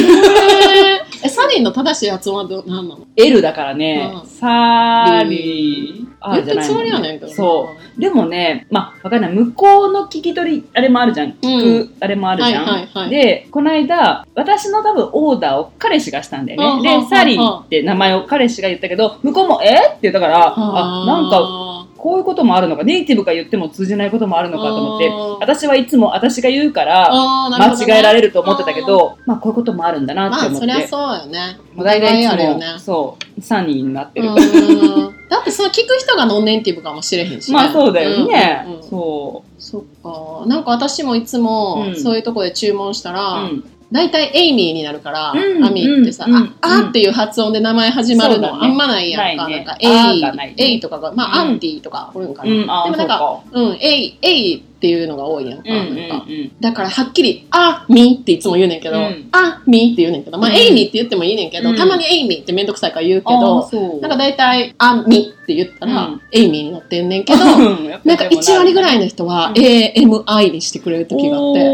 [1.24, 4.28] え、サリーの正しい発音はど何なの？L だからね、うん。
[4.28, 6.07] サリー。
[6.20, 8.00] 言っつもりやねんけどなそう。
[8.00, 9.32] でもね、まあ、わかんない。
[9.32, 11.32] 向こうの聞き取り、あれもあるじゃん。
[11.32, 12.64] 聞く、あれもあるじゃん。
[12.64, 17.00] はいはいはいで、この間、私の多分オーダーを彼氏がしたんだよね。
[17.00, 30.58] で、サリーって名前を彼氏が言ったけど、向こうも、えって言ったから、あ、なんか、か、こういうこともあるのか、ネイティブが言っても通じないこともあるのかと思って私はいつも私が言うから、間違えられると思ってたけど、まあこういうこともあるんだなってまあ、思って。
[30.60, 31.58] そりゃそうよね。
[31.74, 32.66] もう大体いつも、ね。
[32.78, 34.28] そう、サニーになってる。
[34.28, 37.54] うんだってその聞く人がノンネイティブかもしれへんし、ね。
[37.54, 38.64] まあそうだよね。
[38.66, 40.46] うんうんうんそそっか。
[40.46, 43.12] なんか私もいつもうんそういうとこで注文したう。
[43.12, 43.64] ら、うん。
[43.90, 48.58] 大体エイミーになるから、うんアミってさ、うんうんあ、あっていう発音で名前始まるそうだね。
[48.58, 49.48] のあんまないやんか。
[49.48, 51.48] なんか、エイエイとかが、まあ、うん。
[51.48, 52.50] アンディとかおるんかな。
[52.50, 55.64] うでもなんか、そうん、エイ、エイっていうのが多いやんか。
[55.64, 55.72] うか。
[55.72, 56.52] うんうんなんかうん。
[56.60, 63.68] だからはっきり、あ、みっていつも言うねんけど、うんあ、みって言うねんけど、まあ、うんエイミって言ってもいいねんけど、うんたまにエイミってめんどくさいから言うけあど。
[64.00, 71.66] なんか大体、あ、みって言ったら、うんエイミーになってんねんけど、なんか1割ぐらいの人は、うん AMI にしてくれる時があって、や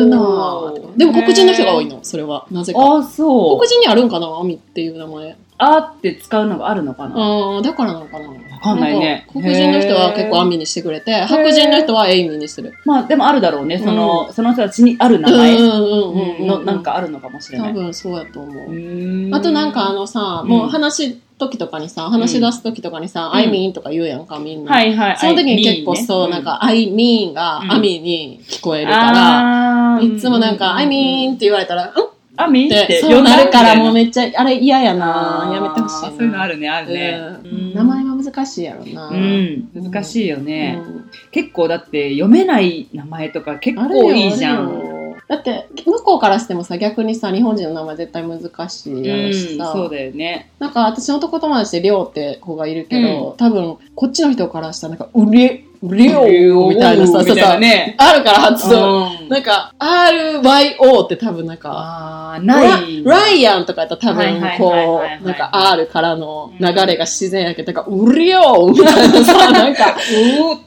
[0.00, 0.96] るなぁ。
[0.96, 2.46] でも黒人の人が多いの、それは。
[2.50, 2.80] なぜか。
[2.80, 3.58] ああ、そう。
[3.58, 5.36] 黒人にあるんかなアミっていう名前。
[5.58, 9.26] あって使うのがあるのかなああ、だからなのかなわかんないね。
[9.32, 12.72] 黒人の人はは結構アミにしてくれて、白人の人はエイミーにする。
[12.84, 13.78] まあでもあるだろうね。
[13.78, 17.68] その、その人たちにある名前うんうんうんうんのなんかあるのかもしれない。
[17.68, 19.34] 多分そうやと思う。
[19.34, 23.34] あとなんかあのさ、もう話す時とかにさ、話し出す時とかにさ、ん。
[23.34, 24.72] I mean とか言うやんか、みんな。
[24.72, 25.16] はいはい。
[25.18, 27.72] その時に結構そう、なん、か I mean がうん。
[27.72, 32.11] アミに聞こえるから、いつもなんか I mean って言われたら、うん？
[32.44, 36.10] あみっっててそうなるからもうめめっちゃ、あれ嫌やなやめてほしいな。
[36.10, 37.20] そういうのあるね、あるね。
[37.44, 39.08] うん名前は難しいやろな。
[39.08, 40.80] うん、難しいよね。
[40.84, 44.92] うん結構だって読めない名前とか結構いいじゃん。
[45.28, 49.72] だって、向こうからしてもさ、逆にさ、日本人の名前絶対難しいやろしうん、さ。
[49.72, 50.50] そうだよね。
[50.58, 56.22] なんか私の男友達でりょうって子がいるけど、多分こっちの人からしたらなんか、うり、うりょ
[56.66, 57.94] うみたいなさ、みたいなさ、ね。
[57.98, 59.16] あるから発音。
[59.16, 63.02] うんなんか、RYO って多分なんか、ない。
[63.02, 69.96] ラライアンとかやったら多分こうなんか R からの流れが自然やけど、なんか、うりょうみたいなさ、 なんか、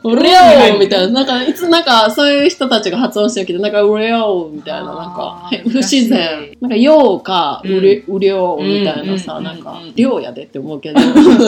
[0.03, 6.55] おうりょうみたいな、なんか、いつなんかそういう人たちが発音してるけど、なんか、うりょうみたいな、なんか不自然。
[6.59, 10.99] なんか、ようか、うりょうみたいなさ、うんなんかうん、りょうやでって思うけど。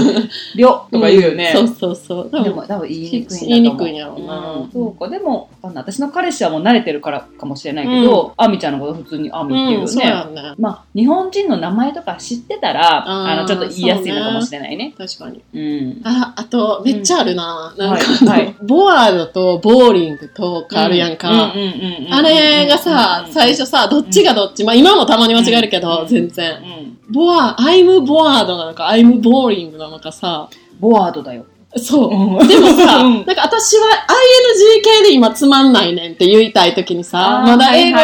[0.55, 1.51] りょとか言うよね。
[1.53, 2.29] そうそうそう。
[2.31, 4.53] 多分でも多分言いにくいんだと思う言いにくいんやろうな。
[4.53, 4.71] うん。
[4.71, 5.09] そうか。
[5.09, 5.83] でもわかんない。
[5.83, 10.53] 私の彼氏はもう慣れてるからかもしれないけど、あみちゃんのこと普通にあみっていううん、そうね。
[10.57, 14.93] まあ日本人の名前とか知ってたらあのちょっと言いやすいのかもしれないね。
[14.97, 15.43] 確かに。
[15.53, 16.01] うん。
[16.03, 17.73] あ、あと、めっちゃあるな。
[17.77, 18.55] なんか、はいはい。
[18.63, 21.29] ボワードとボーリングとかあるやんか。
[21.29, 22.13] うんうんうんうん。
[22.13, 26.51] あれがさ、最初さ、どっちがどっち、まあ今もたまに間違えるけど、うん全然。
[26.51, 27.13] うん。
[27.13, 31.45] ボワー、I'm ボワードなのか、I'm ボーリングなのかさ、ボワードだよ
[31.77, 32.09] そう。
[32.09, 33.25] うんでもさ、 うん。
[33.25, 37.99] なんか私は ING 系で今つまんないねんって言いたい時にさ、まだ英語、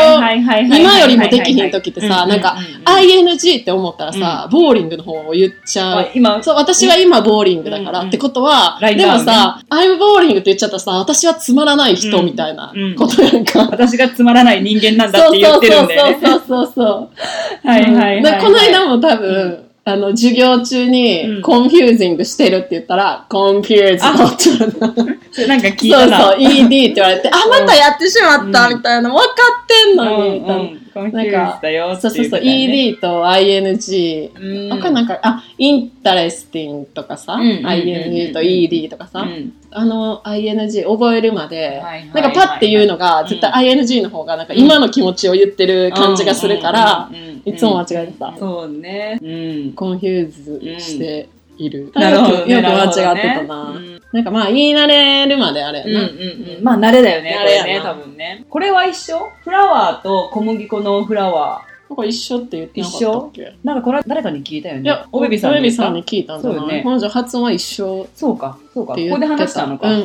[0.75, 6.09] 今よりもできひん時ってさ、なんか、ING って思ったらさ、ボーリングの方を言っちゃう。
[6.13, 13.67] 今そう、私は今ボーリングだから、うんってことは、でもさ、I'm boring って言っちゃったらさ、私はつまらない人みたいなうんことやんか。
[13.71, 16.19] 私がつまらない人間なんだそうって言ってるんだよね。
[16.21, 17.67] そうそうそうそう。
[17.67, 25.17] はいはいはい、この間も多分、あの、授業中うにん、 confusing してるって言ったら、 confused って言われた。
[25.31, 28.77] それなんか聞いそうたなそう、ED って言われて、あ、またやってしまったうん。
[28.77, 29.25] みたいな、分か
[29.63, 34.69] ってんのに、うんうん confused だよってそうそうそう、言ってたよね ED と ING。
[34.69, 34.79] うん。
[34.79, 37.65] 他なんか、あ、 interesting とかさ、うんうんうんうん。
[37.65, 39.53] ING と ED とかさ、うん。
[39.71, 47.09] あの ING 覚えるまで、はいはいはいなんかパッて言うのが、絶対 ING の方が、なんか今の気持ちを言ってる感じがするから、
[47.45, 48.35] いつも間違えてた。
[48.37, 49.19] そうね。
[49.21, 49.73] うん。
[49.73, 51.29] confuse して
[51.65, 51.91] いる。
[51.95, 52.55] なるほどね。
[52.55, 53.79] よく間違ってたな。
[53.79, 55.91] ねなんかまあ言い慣れるまであれやな。
[55.91, 56.63] うんうんうん。
[56.63, 57.35] まあ慣れだよね。
[57.39, 58.45] 慣れやなこれね、多分ね。
[58.49, 59.31] これは一緒？
[59.43, 63.41] フラワーと小麦粉のフラワなんか一緒って言ってなかったっけ？
[63.41, 63.53] ー。
[63.63, 64.81] なんかこれは誰かに聞いたよね。
[64.81, 68.07] いや、おべびさんにに聞いたんじゃそうよね彼女発音は一緒。
[68.15, 68.95] そうか、そうか。
[68.95, 69.87] ここで話したのか。
[69.87, 70.03] うんうんう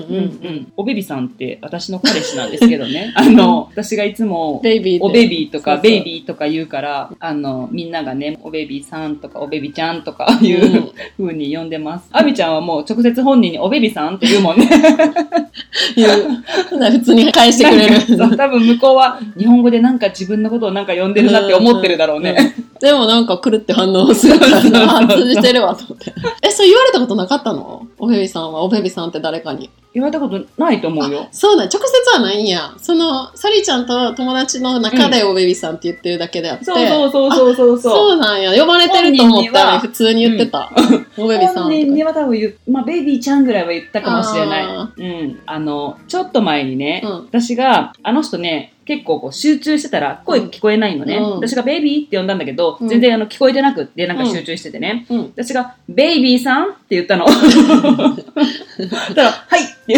[0.51, 3.13] んおべびさんって私の彼氏なんですけどね。
[3.17, 12.09] あの、私がいつも、 baby おベビーとか baby とか言うから、あの、みんながね、おベビーさんとかおベビちゃんとかいうう風に呼んでます。
[12.13, 14.69] あみちゃんはもう直接本人におベビさんって言うもんね。
[15.97, 16.91] 言う。
[16.91, 18.37] 普通に返してくれる。
[18.37, 22.37] 多分向こうは日本語でなんか自分のことをなんか呼んでるなって思ってるだろうね。
[22.59, 26.15] うんでもなんか来るって反応するから通じてるわと思って。
[26.43, 27.87] え、そう言われたことなかったの？
[27.99, 29.71] おべびさんは、おべびさんって誰かに。
[29.95, 31.29] 言われたことないと思うよ。
[31.33, 32.75] そうだ、直接はないんや。
[32.77, 36.65] その、サリーちゃんと友達の中でおべびさんって言ってるだけであって。
[36.67, 38.53] そうそうそうそうそうそうなんや。
[38.53, 40.71] 呼ばれてると思ったら普通に言ってた。
[41.17, 41.65] おべびさん。
[41.65, 44.65] 本人には多分まあ、ベイビーちゃんぐらいは言ったかもしれない。
[44.65, 45.41] あうん。
[45.47, 51.19] あの、ちょっと前にね、うん私が、あの人ね、結構こう集中してたら声聞こえないのね。
[51.19, 55.05] うん私がベイビーって呼んだんだけど、うん全然あの聞こえてなくって、なんか集中しててね。
[55.11, 55.21] うん。
[55.37, 57.27] 私が、ベイビーさんって言ったの。
[59.15, 59.95] たら、はいって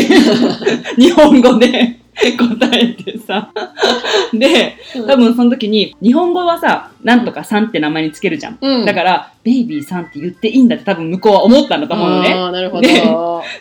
[1.00, 2.00] 日本語で
[2.37, 3.50] 答えてさ。
[4.33, 8.59] で、多分その時に、日本語はさ、なんとかさんって名前につけるじゃん。
[8.61, 12.35] うんだから、ベイビーさんって言っていいんだって多分向こうは思ったんだと思うのね。
[12.35, 12.83] あーなるほど。
[12.83, 13.02] で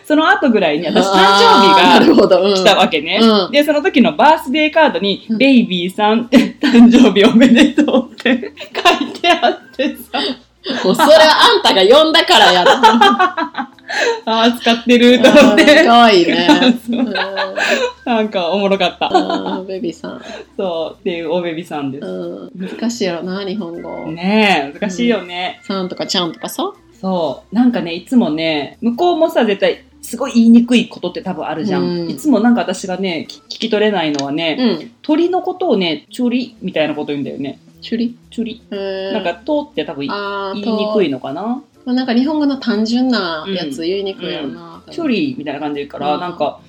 [0.04, 2.42] その後ぐらいに私誕あーな生日がるほど。
[2.42, 3.18] うん来たわけね。
[3.22, 10.18] うんで、その時のバースデーカードに、うんベイビーさんって誕生日おめでとうって 書いてあってさ、
[10.84, 12.70] もうそれはあんたが呼んだからやろ。
[14.24, 15.84] ああ、使ってると思って。
[15.84, 16.48] かわいいね。
[18.04, 19.08] なんかおもろかった。
[19.08, 20.22] うんベビーさん。
[20.56, 22.06] そう、っていうおベビさんです。
[22.06, 24.06] うん難しいやろな、日本語。
[24.12, 25.60] ねえ、難しいよね。
[25.64, 26.72] さんとかちゃんとかさ？
[27.00, 27.54] そう。
[27.54, 31.82] なんかね、いつもね、向こうもさ、絶対、すごい言いにくいことって多分あるじゃん。
[31.82, 34.90] うんいつもなんか私がね、き聞き取れないのはね、うん。
[35.02, 37.58] 鳥のことをね、チュリみたいなこと言うんだよね。
[37.80, 38.62] チュリチュリ。
[38.70, 41.62] ななんか、とって多分あー言いにくいのかな？
[41.84, 44.82] となんか日本語の単純なやつ言いにくいよな。
[44.86, 44.92] うん。
[44.92, 46.20] 距離みたいな感じで言うから、うん。
[46.20, 46.60] なんか、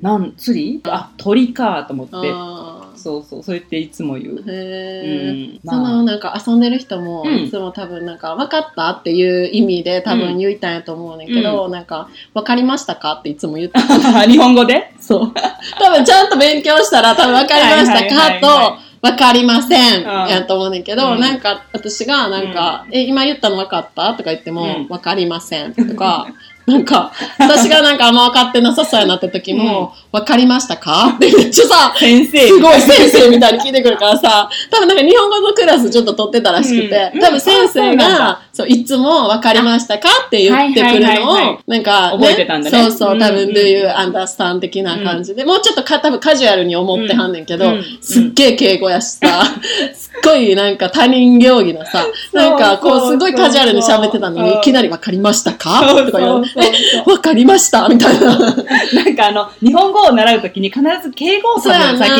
[0.00, 0.80] なん、釣り？
[0.84, 2.14] あ、鳥かと思って。
[2.16, 4.34] あそうそう、そう言っていつも言う。
[4.36, 5.60] ーへえ、うん。
[5.64, 7.44] そのなんか遊んでる人も、うん。
[7.44, 13.78] いつも多分なんか分かったっていう意味で多分言いたいんやと思うねんけど、なんか分かりましたかっていつも言って
[14.28, 14.92] 日本語で？
[15.00, 15.32] そう。
[15.80, 19.98] 多分ちゃんと勉強したら多分分かりましたかはと分かりません。
[19.98, 20.28] うん。
[20.28, 21.20] やと思うねんけど、うん。
[21.20, 24.14] なんか私がなんか、え、今言ったの分かった？
[24.14, 25.74] とか言っても、うん分かりません。
[25.74, 26.28] とか、
[26.64, 27.10] なんか、
[27.40, 31.14] 私がなんかあんま分かってなさそうやなった時も、分かりましたか？
[31.16, 32.46] ってめっちゃさ、先生。
[32.46, 37.20] すごい先生みたいに聞いてくるからさ、多分なんか日本語のクラスちょっと取ってたらしくて、うん。
[37.20, 42.82] 多分先生が、そう、いつも分かりましたかって言ってくるのをい、なんか、覚えてたんだね。
[42.82, 49.42] そうそう、多分うん do you understand 的な感じで、もうちょっとか多分カジュアルに思ってはんねんけど、うんすっげえ敬語やしさ、
[49.94, 55.80] すっごいなんか他人行儀のさ、なんかこうすごいカジュアルに喋ってたのに、いきなり分かりましたか？
[56.06, 56.52] とか言われて、
[56.98, 57.88] え分かりました？
[57.88, 58.36] みたいな。
[58.92, 61.72] なんかあの、日本語を習うときに必ず敬語を先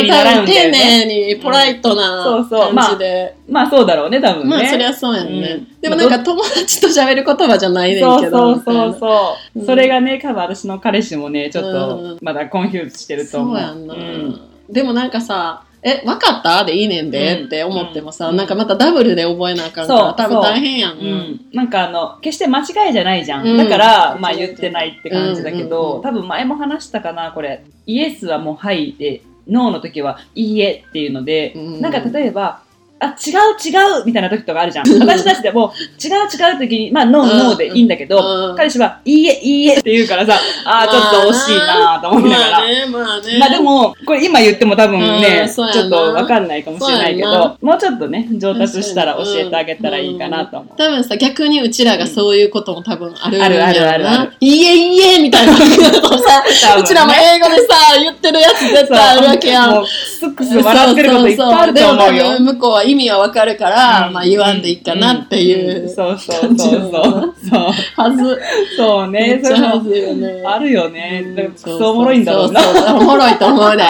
[0.03, 1.05] に習うんだよ丁ね。
[1.07, 2.75] 寧に polite なそうそう。
[2.75, 3.35] 感じで。
[3.49, 4.57] まあそうだろうね、多分ね。
[4.57, 5.49] まあそりゃそうやんね。
[5.51, 5.69] うん。
[5.83, 8.55] でもなんか友達と喋る言葉じゃないねんけど。
[8.55, 9.59] そうそうそう。
[9.61, 9.63] う。
[9.63, 9.67] ん。
[9.67, 11.69] それがね、多分私の彼氏もね、ちょっう
[12.15, 13.57] んとまだ confuse してると思う。
[13.57, 14.41] そうやんな、うん。
[14.71, 16.65] でもなんかさ、え、分かった？
[16.65, 17.47] でいいねんで、うん。
[17.47, 18.37] って思ってもさ、うん。
[18.37, 20.93] なんかまたダブルで覚えなあかんから、多分大変やん。
[20.93, 20.95] う。
[21.03, 23.57] ん、なんかあの決して間違いじゃないじゃん、うん。
[23.57, 27.65] だからまあ言ってないって感じだけど、多分前も話したかなこれ。
[27.87, 31.81] イエスはもうはいでノーの時はいいえっていうので、うん。
[31.81, 32.63] なんか例えば
[33.03, 34.87] あ、違う違うみたいな時とかあるじゃん。
[35.01, 42.51] 私たちでも、違う違う時に、まあ、ノーノーでいいんだけど、うん彼氏は、いいえ、いいえって言うからさ、あーちょっと惜しいなと思いながら。
[42.51, 43.39] まあね、まあね。
[43.39, 50.77] まあでも、これ今言っても多分ね、うんちょっとわかんないかもしれないけど、もうちょっとね、上達したら教えてあげたらいいかなと思う。
[50.77, 56.43] 多分さ、逆にうちらがそういうことも多分あるあるあるあるあるいいえいいえみたいなことをさ、
[56.79, 59.71] うちらも英語でさ、言ってるやつ絶対あるわけやん。
[59.73, 62.41] もう、スックス笑ってることいっぱいあると思うよ。
[62.41, 65.87] 向こうは意味はわかるから、うんまあ言わんでいいかなっていう。
[65.87, 67.35] んそうそうそうそう。
[67.49, 67.73] そう。
[67.97, 68.41] はず。
[68.77, 69.21] そうね。
[69.21, 70.43] めっちゃはずよね。
[70.47, 71.25] あるよね。
[71.35, 72.61] だからクそおもろいんだろうな。
[72.61, 73.85] そうそうおもろいと思うね。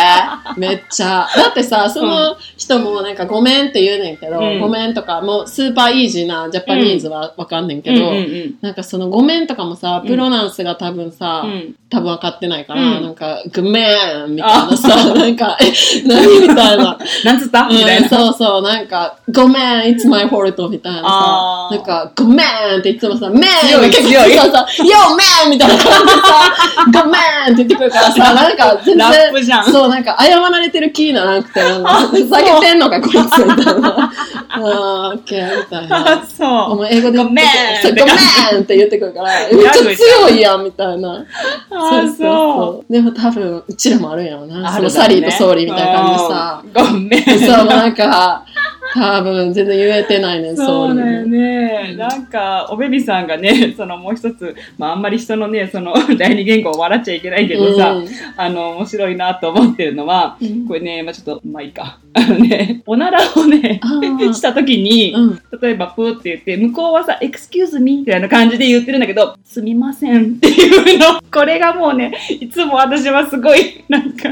[0.56, 1.26] めっちゃ。
[1.34, 8.12] だってさ、その人もなんかごめんって言うねんけど、うんごめんとか、もうスーパーイージーなジャパニーズはわかんねんけど、
[8.60, 13.84] なんかそのごめんとかもさ、プロナンスが多分さ、うん多分分かってないから、うんなんか、ごめ
[14.26, 16.96] んみたいなさ、なんか、え、何みたいな。
[17.22, 18.08] なんつったみたいうん、な。
[18.08, 18.91] そうそう、なんか、
[19.30, 24.96] ごめん、it's my fault みたいなさ、なんか、ごめんっていつもさ、めん結構強いそうそう、よ
[25.44, 26.54] めんみたいな感じでさ、
[27.04, 34.12] ごめんって言ってくるからさ、なんか全然、ラップじゃんそう、なんか謝られてる気にならなくて、なんか ふざけてんのか、こいつみたいな。
[34.48, 35.96] あー、オッケー、みたいな。
[35.98, 36.76] あ、そう。
[36.76, 37.46] もう英語でごめん
[37.82, 38.12] そうごめ
[38.58, 41.24] んって言ってくるから、 めっちゃ強いやん、みたいな。
[41.70, 42.84] あ、そう。
[42.88, 42.92] う。
[42.92, 44.72] でも多分、うちらもあるんやろな。
[44.72, 46.62] そのサリーとソーリーみたいな感じでさ。
[46.64, 46.72] うん。
[46.72, 47.22] ごめん。
[47.24, 48.44] そう、なんか、
[48.94, 51.26] 多分全然言えてないねそうだよ。
[51.26, 51.94] ね。
[51.96, 61.98] なんか、おべびさんがね、 そのもう一つ、まああんまり人のね、その 第二言語を笑っちゃいけないけどさ、うんあの、面白いなと思ってるのは、うんこれね、まあちょっと、まあいいか。
[62.14, 63.80] あ のね、おならをね
[64.32, 65.40] したときに、うん。
[65.60, 67.98] 例えばプーって言って、向こうはさ、excuse me?
[67.98, 71.20] みたいな感じで言ってるんだけど、すみませんっていうの。
[71.30, 74.30] これがもうね、いつも私はすごい、なんか、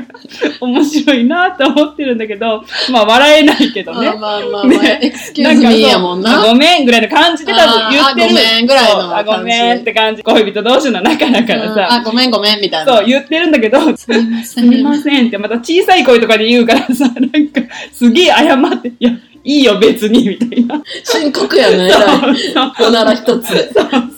[0.60, 4.08] 面白いなと思ってるんだけど、まあ笑えないけどね。
[4.08, 6.42] あまあまあまあ、ねエクスキューズミーやもんな。
[6.42, 8.26] あごめんぐらいの感じで多分言ってる。
[8.26, 10.22] あごめんぐらいのあ、ごめんって感じ。
[10.22, 11.92] 恋人同士の仲だからうんさ。
[11.92, 12.96] あ、ごめんごめんみたいな。
[12.96, 17.60] そう、言ってるんだけど、すみませすみませんって、また小さい声とかで言うからさ、なんか、
[17.92, 19.10] すげえ謝って、いや、
[19.42, 20.82] いいよ別に、みたいな。
[21.04, 21.90] 深刻やね。
[21.90, 22.36] そう
[22.78, 23.48] そうおなら一つ。
[23.48, 23.68] そう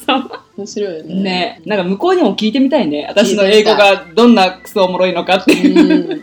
[0.07, 0.43] そう。
[0.57, 1.15] 面白いよね。
[1.23, 3.07] ねなんか向こうにも聞いてみたいね。
[3.09, 6.11] 私の英語がどんなクソおもろいのかっていう。
[6.13, 6.23] うん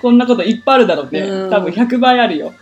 [0.00, 1.20] こんなこといっぱいあるだろうね。
[1.20, 2.52] うん多分100倍あるよ。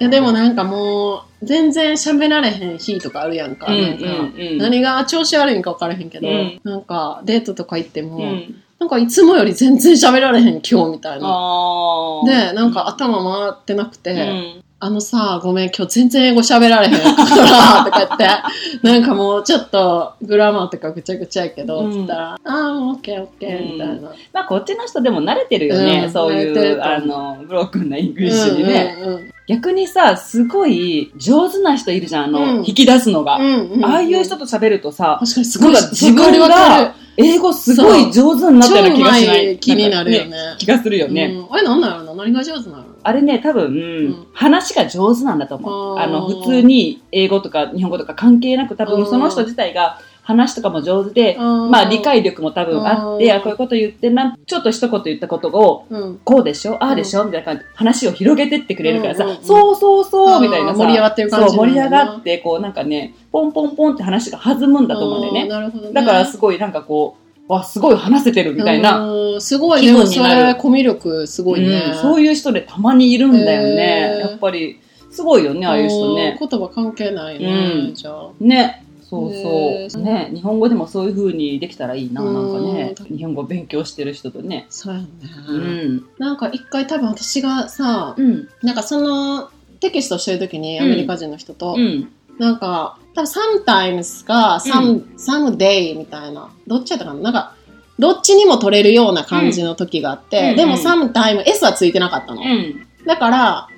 [0.00, 8.62] いやでもなんかもう全然喋られへん日とかあるやんか,、うんなんかうんうん何が調子悪いんか分からへんけど、うんなんかデートとか行っても、うん。
[8.78, 11.26] なんかいつもより全然喋られへん今日みたいな。
[11.28, 14.64] あで、なんか頭回ってなくて、うん。
[14.80, 18.28] あのさ、ごめん、今日全然英語喋られへんから、とか言って、
[18.86, 24.12] なんかもうちょっと grammar とかぐちゃぐちゃやけど、うんつったら、ああ、オッケーオッケー、みたいな。
[24.32, 26.02] まあこっちの人でも慣れてるよね。
[26.04, 28.96] うんそういう、あの、 broken な English にね。
[29.02, 32.24] うんうん逆にさ、すごい上手な人いるじゃん。
[32.24, 32.64] あの、うん。
[32.66, 33.36] 引き出すのが。
[33.36, 33.84] うんうんうん。
[33.84, 40.28] ああいう人と喋るとさ、確かにすごいなんか自分わかるわかが英語すごい上手になったような気がしな超うまいい気になるよね。
[40.28, 41.24] んか気がするよね。
[41.24, 42.84] うん、あれなんだろうな何が上手なの？
[43.02, 43.72] あれね、多分、
[44.10, 44.26] ん。
[44.32, 45.98] 話が上手なんだと思う。
[45.98, 46.04] あー。
[46.04, 56.18] あの、普通に英語とか日本語とか関係なく、多分うんその人自体が話とかも上手で、うんまあ理解力も多分あって、うんあこういうこと言ってな、ちょっと一言言ったことを、うん。
[56.22, 56.76] こうでしょ？
[56.84, 65.48] ああでしょ、みたいな感じで話を広げてってくれるからさ、うんうんうんそうそうそうみたいなさ、盛り上がってる感じそう、盛り上がって、こうなんかね、ポンポンポンって話が弾むんだと思うんだよね。
[65.48, 65.92] なるほどね。
[65.94, 67.16] だからすごいなんかこ
[67.48, 69.40] う、わ、すごい話せてるみたいな、うん。
[69.40, 71.92] すごい、気でもそ分になるれ、コミュ力すごいね。
[71.94, 74.18] うんそういう人でたまにいるんだよね。
[74.20, 74.78] やっぱり、
[75.10, 76.36] すごいよね、ああいう人ね。
[76.38, 78.28] うん言葉関係ないね、うんじゃあ。
[78.38, 78.84] ね。
[79.08, 80.02] そうそう。
[80.02, 80.30] ね。
[80.34, 83.16] 日本語でもそういう風にできたらいいな、なんかねう。
[83.16, 84.66] 日本語勉強してる人とね。
[84.68, 85.08] そうやね。
[85.48, 86.06] うん。
[86.18, 88.48] なんか一回多分私がさ、うん。
[88.62, 92.12] なんかそのテキストしてる時にアメリカ人の人と、うん。
[92.38, 97.20] なんか多分 sometimes か some,、someday みたいな、どっちやったかな？
[97.20, 97.54] なんか、
[97.98, 102.42] どっちにも取れるような感じの時があって、うんでもうん sometime S はついてなかったの。
[102.42, 102.86] うん。
[103.06, 103.68] だから、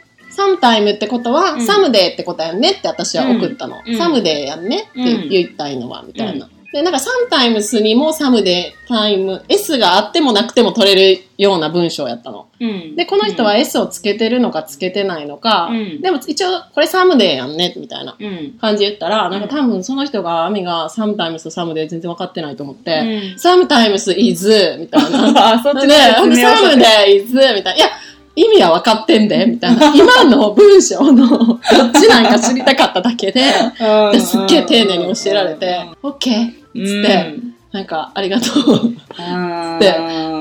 [0.40, 3.81] sometime ってことは、うん someday ってことやんねって私は送ったの。
[3.87, 6.48] うん someday やんねってうん言いたいのは、みたいな。
[6.72, 12.46] で、なんか sometimes にも someday、time、S があってもなくても取れるような文章やったの。
[12.61, 12.94] うん。
[12.94, 18.57] で、この人は S をつけてるのかつけてないのか、うんでも一応これ someday やんねみたいなうん。
[18.61, 23.09] 感じで言ったら、なんか多分その人が、アミが sometimes と someday 全然分かってないと思って、うん。
[23.37, 25.55] sometimes is みたいな。
[25.55, 27.74] あ、そっちで、の説明をサムで is みたいな。
[27.74, 27.87] いや、
[28.40, 29.94] 意味は分かってんで、みたいな。
[29.94, 31.61] 今の文章のどっ
[31.92, 33.42] ちなんか知りたかっただけで、
[33.81, 36.61] うんですっげえ丁寧に教えられて、OK!
[36.74, 38.87] うんつって、なんか、ありがとう。
[38.87, 39.78] うん。
[39.78, 39.92] で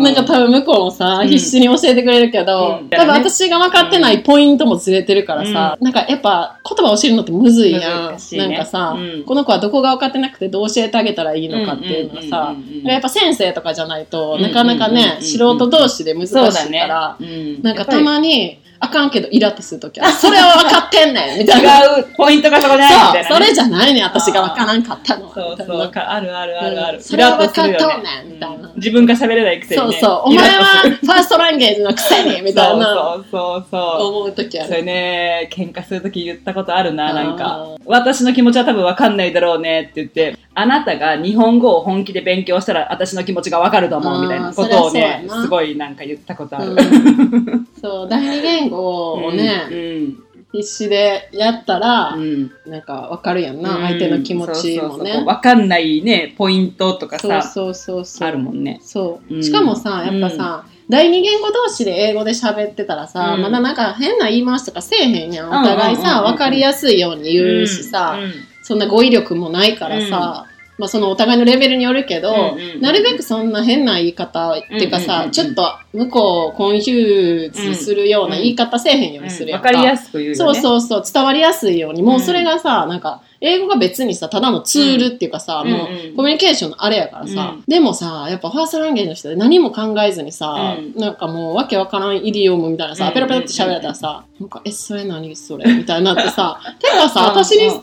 [0.02, 1.28] なんか多分向こうもさ、うん。
[1.30, 2.90] 必死に教えてくれるけど、うん。
[2.90, 8.18] 多分私が分かってないポイントもずれてるからさ、なんかやっぱ言葉教えるのってむずいやん。
[8.18, 8.38] ね。
[8.38, 9.24] なんかさ、うん。
[9.26, 12.88] この子はどこが分かってなくてどう教えてあげたらいいのかっていうのがさ、うんうんうんうん。
[12.88, 17.62] やっぱ先生とかじゃないと、うんなかなかね、うん素人同士で難しいから、うん。
[17.62, 21.98] なんかたまに、あかんけどイラってするときは、それは分かってんねんみたいな。
[21.98, 23.46] 違うポイントがそこじゃないみたいなそう、ね。
[23.46, 25.34] それじゃないねん私が分からんかったの。
[25.34, 26.98] そうそう、あるあるあるある。
[26.98, 29.92] うんそれは分かっイラッとするよとんねんみたいなうん自分が喋れないくせにね。
[29.94, 33.82] そうそう、お前はファーストランゲージのくせにみたいなそうそうそうそう。
[34.08, 34.86] 思うときあそれる。
[34.86, 37.82] ね、喧嘩するとき言ったことあるな、なんあかー。
[37.86, 46.72] 私の気持ちは多分わかんないだろうねって言って、あなたが日本語を本気で勉強したら私の気持ちがわかると思うみたいなことをねすごいなんか言ったことある。
[46.72, 50.24] うんそう、第二言語をね、うん。
[50.52, 52.52] 必死でやったら、うん。
[52.66, 55.24] なんかわかるやんな、相手の気持ちもね。
[55.24, 58.28] わかんないね、ポイントとかさ、そうそうそう。
[58.28, 58.80] あるもんね。
[58.82, 59.36] そう。
[59.36, 65.48] うんしかもさ、やっぱさ、第二言語同士で英語で喋ってたらさ、うんまだなんか変な言い回しとかせえへんやん。
[65.50, 70.46] お互いさ、わかりやすいように言うしさ、うんそんな語彙力もないからさ、
[70.80, 72.82] まあそのお互いのレベルによるけど、うんうんうん。
[72.82, 79.68] なるべくそんな変な言い方っていうかさ、うんうんうんちょっと向こうを confuse するような言い方せえへんようにするやんか。
[79.68, 80.36] わかりやすく言うよね。
[80.36, 87.64] そうそうそう、伝わりやすいように、もうそれがさ、なんか、英語が別にさ、ただのツールっていうかさ、うんもうコミュニケーションのあれやからさ、うん。
[87.68, 91.00] でもさ、やっぱファーストランゲージの人で何も考えずにさ、うん。
[91.00, 93.14] なんかもうわけわからんイディオムみたいなさ、うん。
[93.14, 95.74] ペラペラって喋られたらさ、なんか、え、それ何それ？
[95.74, 97.26] みたいになってさ、 てかさ、うん。
[97.28, 97.78] 私にの英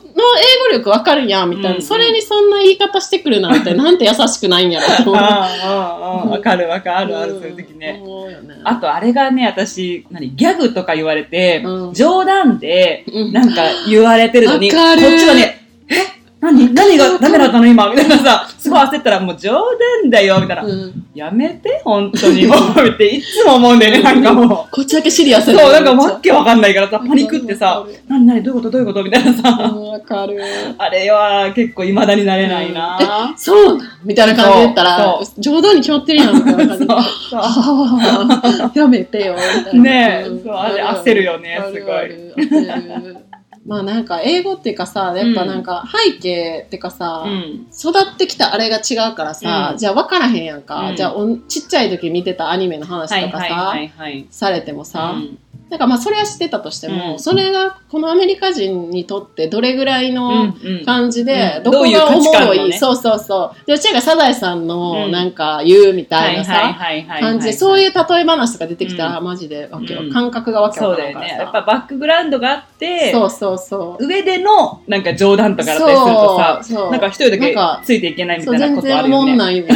[0.71, 5.15] 語力わかるやん、みたいな、うんそれにそんな言い方してくるなんて、 なんて優しくないんやろと思う。
[6.33, 7.41] わかるわかる、ある、ん。
[7.41, 8.03] そういう時ね。
[8.65, 11.95] あと、あれがね、私、何、ギャグとか言われて、うん。
[11.95, 13.33] 冗談で、うん。
[13.33, 15.46] なんか言われてるのに、こっちはね、え
[16.47, 17.67] 何何がダメだったの？
[17.67, 19.53] 今みたいなさ、すごい焦ったら、もう冗
[20.03, 20.65] 談だよみたいな。
[20.65, 21.07] うん。
[21.15, 22.47] やめて、本当に。
[22.47, 30.39] もう、っていつも思うんだよね、なんかもこっちだけシリアスそう、なんかわけわかんないからさ、パニックってさ何何どういうことどういうことみたいなさ、うんわかる。
[30.79, 33.35] あれは結構未だになれないな。
[33.37, 36.79] そうみたいな感じで言ったらそ、冗談に決まってるやん、みたいな感
[38.73, 39.83] じ やめてよ、みたいな。
[39.83, 40.43] ねえん。
[40.45, 43.17] そうあれ焦るよねあすごい
[43.67, 47.67] まあなんか、英語っていうかさ、やっぱなんか、背景っていうかさ、うん。
[47.77, 50.91] 育ってきたあれが違うからさ、うんじゃあ分からへんやんか。
[50.91, 53.75] うんじゃあお、ちっちゃい時見てたアニメの話とかさ。
[54.31, 63.67] されてもさ、うんなんかまあそれは知ってたとしても、うんそれがこのアメリカ人にとってどれぐらいの、うんうん感じでう、んどこがおもろい、のねそうそうそう。
[63.67, 66.77] で、うちらがサザエさんのうんなんか言うみたいなさ、
[67.21, 70.81] 感じで、そういう例え話とか出てきたら、マジでわけわうん感覚がわけ。
[70.81, 71.35] わからんからさ。
[71.35, 74.07] やっぱバックグラウンドがあって、そうそうそう。
[74.07, 79.27] 上でのなんか冗談とかだったりするとさ、そうそうなんか一人だけなんかついていけないみそう、たいな全然おことあるよね。
[79.27, 79.69] もんないね。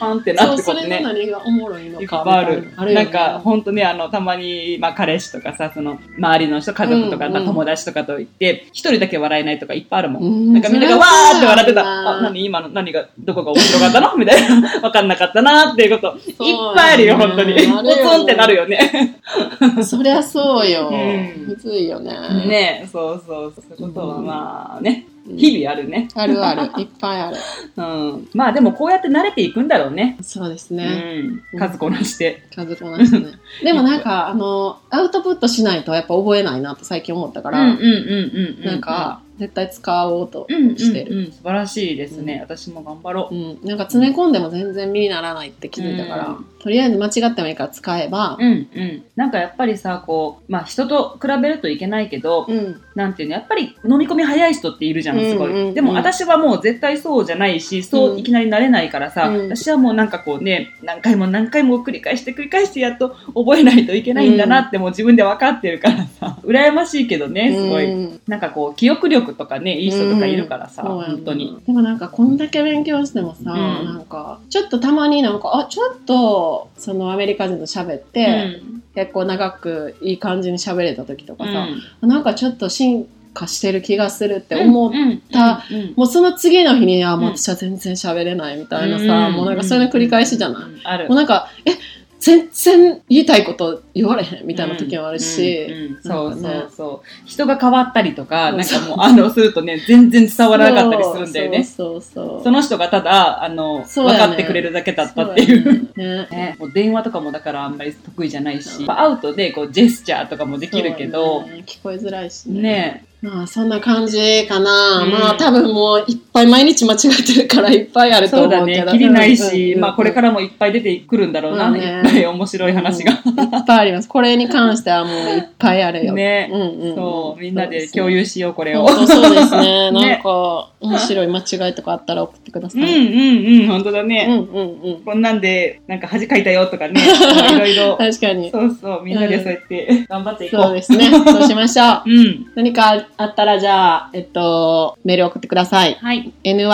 [0.00, 0.82] パンってなそう、ってことね。
[0.82, 2.84] それの何がおもろいのいっかぱいあるみたいな。。
[2.86, 10.22] るよねなんか、ほんとね、あの、たまに、まあ、彼氏とかさ、その、周りの人、家族とか、うんまあ友達とかと言って、一人だけ笑えないとかいっぱいあるもん。
[10.22, 11.82] うんなんかみんながわーって笑ってた。
[11.82, 14.16] あ、何今の、何が、どこが面白かったの？
[14.16, 14.80] みたいな。
[14.80, 17.54] わかんなかったなっていうこと、いっぱいあるよ、本当に。
[17.54, 19.16] ポツンってなるよね。
[19.82, 20.88] そりゃそうよ。
[20.90, 22.12] うんむずいよね。
[22.46, 26.08] ねそうそう、そういうことはまあね、日々あるね。
[26.14, 26.70] あるある。
[26.80, 27.36] いっぱいある。
[27.76, 28.28] うん。
[28.34, 30.16] まあでもこうやって慣れていくんだろうね。
[30.22, 31.22] そうですうね。
[31.22, 31.42] ん。
[31.58, 32.42] 数こなして。
[32.54, 33.26] 数こなしてね。
[33.62, 38.64] でもなんか、あの、アウトプットしないとやっぱ覚えないなって最近思ったから、うんうんうんうん。
[38.64, 41.16] なんか、絶対使おうとうんうんしてる。
[41.16, 43.34] うん、素晴らしいですね、私も頑張ろう。
[43.34, 49.04] うん、なんか詰め込んでも全然身にならないって気づいたから、うんとりあえず間違ってもいいから使えば、うんうん。
[49.16, 55.50] なんかやっぱりさ、こう、まあ人と比べるといけないけど、うん、なんていうの、やっぱり飲み込み早い人っているじゃん、すごい。
[55.50, 67.90] うんうんうんでも私はもう絶対そうじゃないし、そういきなりなれないからさ、うん私はもうなんかこうね、何回も何回も繰り返して繰り返してやっと覚えないといけないんだなってもう自分で分かってるからさ、羨ましいけどね、すごい。
[67.90, 71.58] うんなんかこう、記憶力とかね、いい人とかいるからさ、そうやん本当に。
[71.66, 78.82] でもなんかこんだけ勉強してもさ、んなんかちょっとたまになんかあちょっとそのアメリカ人と喋って、うん。
[78.94, 81.68] 結構長くいい感じに喋れた時とかさ、
[82.02, 82.08] うん。
[82.08, 84.92] なんかちょっと進化してる気がするって思う、
[85.30, 85.62] た
[85.94, 87.36] もうその次の日にあもううん。
[87.36, 89.34] 私は全然喋れないみたいなさ、うん。
[89.34, 91.72] もうなんかそれの繰り返しじゃない、もうなんかえ
[92.20, 97.26] 全然言いたいこと言われへんみたいな時もあるし、うんうんそうそうそう。
[97.26, 101.64] 人が変わったりとかうんなんかもうあのするとね全然伝わらなかったりするんだよね。
[101.64, 105.92] そうそうその人がただあの、分かってくれるだけだったっていう。
[105.96, 111.42] ねもう電話とかもだからあんまり得意じゃないし、アウトでこうジェスチャーとかもできるけど。
[111.66, 112.60] 聞こえづらいしね。
[112.62, 115.10] ねまあそんな感じかな、うん。
[115.10, 121.84] まあ多分もういっぱい毎日間違えてるからいっぱいあるとそうだ思うけどねきりないし、うんまあこれからもいっぱい出てくるんだろうな、まあね。
[121.84, 124.08] いっぱい面白い話が、うんいっぱいあります。
[124.08, 126.12] これに関してはもういっぱいあるよ。
[126.14, 126.94] ね、うんうんうん。
[126.94, 127.40] そう。
[127.40, 129.90] みんなで共有しようこれを、本当そうですね。
[129.90, 133.62] ね なんか、面白い間違いとかあったら送ってくださうんうんい。
[133.62, 135.02] うん本当だね、うんうんうん。
[135.04, 137.00] こんなんでなんか恥かいたよとかね。
[137.00, 137.96] いろいろ。
[137.98, 138.50] 確かに。
[138.50, 140.62] そうそう、みんなでそうやって頑張っていこう。
[140.62, 141.10] そうですね。
[141.10, 142.02] そうしましょう。
[142.10, 142.46] うん。
[142.54, 145.94] 何かあったら、じゃあ、えっと、メール送ってください。
[146.00, 146.32] はい。
[146.44, 146.64] ny.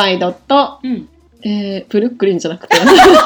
[0.82, 1.08] うん。
[1.42, 3.24] えー、ブルックリンじゃなくて、何だったっ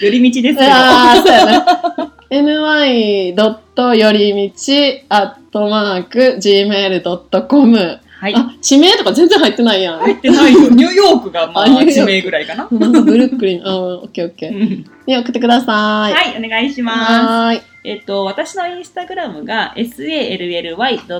[0.00, 0.04] け？
[0.06, 0.70] 寄り道ですけど。
[0.70, 2.12] ああ、そうやな。
[2.30, 3.96] ny.
[3.98, 7.98] よりみち、アットマーク、gmail.com。
[8.20, 8.34] はい。
[8.34, 10.00] あ、地名とか全然入ってないやん。
[10.00, 10.68] 入ってないよ。
[10.74, 12.68] ニューヨークがまあ、地名ぐらいかな。
[12.70, 14.52] なんかブルックリン、あーオッケーオッケー。
[14.52, 16.12] うんに送ってください。
[16.12, 16.98] はい、お願いします。
[16.98, 17.60] はーい。
[17.84, 21.14] えっと、私のインスタグラムが sally.pii。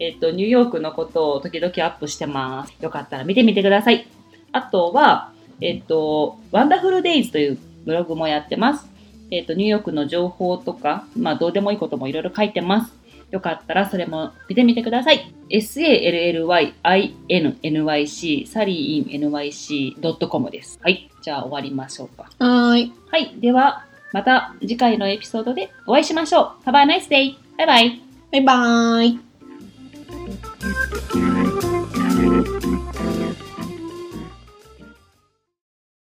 [0.00, 2.74] えっと、ニューヨークのことを時々アップしてます。
[2.80, 4.06] よかったら見てみてください。
[4.52, 8.86] あとは、えっと、ワンダフルデイズというブログもやってます。
[9.30, 12.97] えっと、ニューヨークの情報とか、まあ、どうでもいいこともいろいろ書いてます。
[13.30, 15.32] よかったらそれも見てみてください。
[15.50, 16.86] sally.innyc、
[18.46, 20.78] サリーイン nyc.com です。
[20.82, 21.10] はい。
[21.22, 22.30] じゃあ終わりましょうか。
[22.38, 22.92] はーい。
[23.10, 23.34] はい。
[23.38, 26.68] では、また次回のエピソードでお会いしましょう。
[26.68, 27.34] Have a nice day!
[27.58, 28.00] バイバイ
[28.32, 29.18] バイバーイ。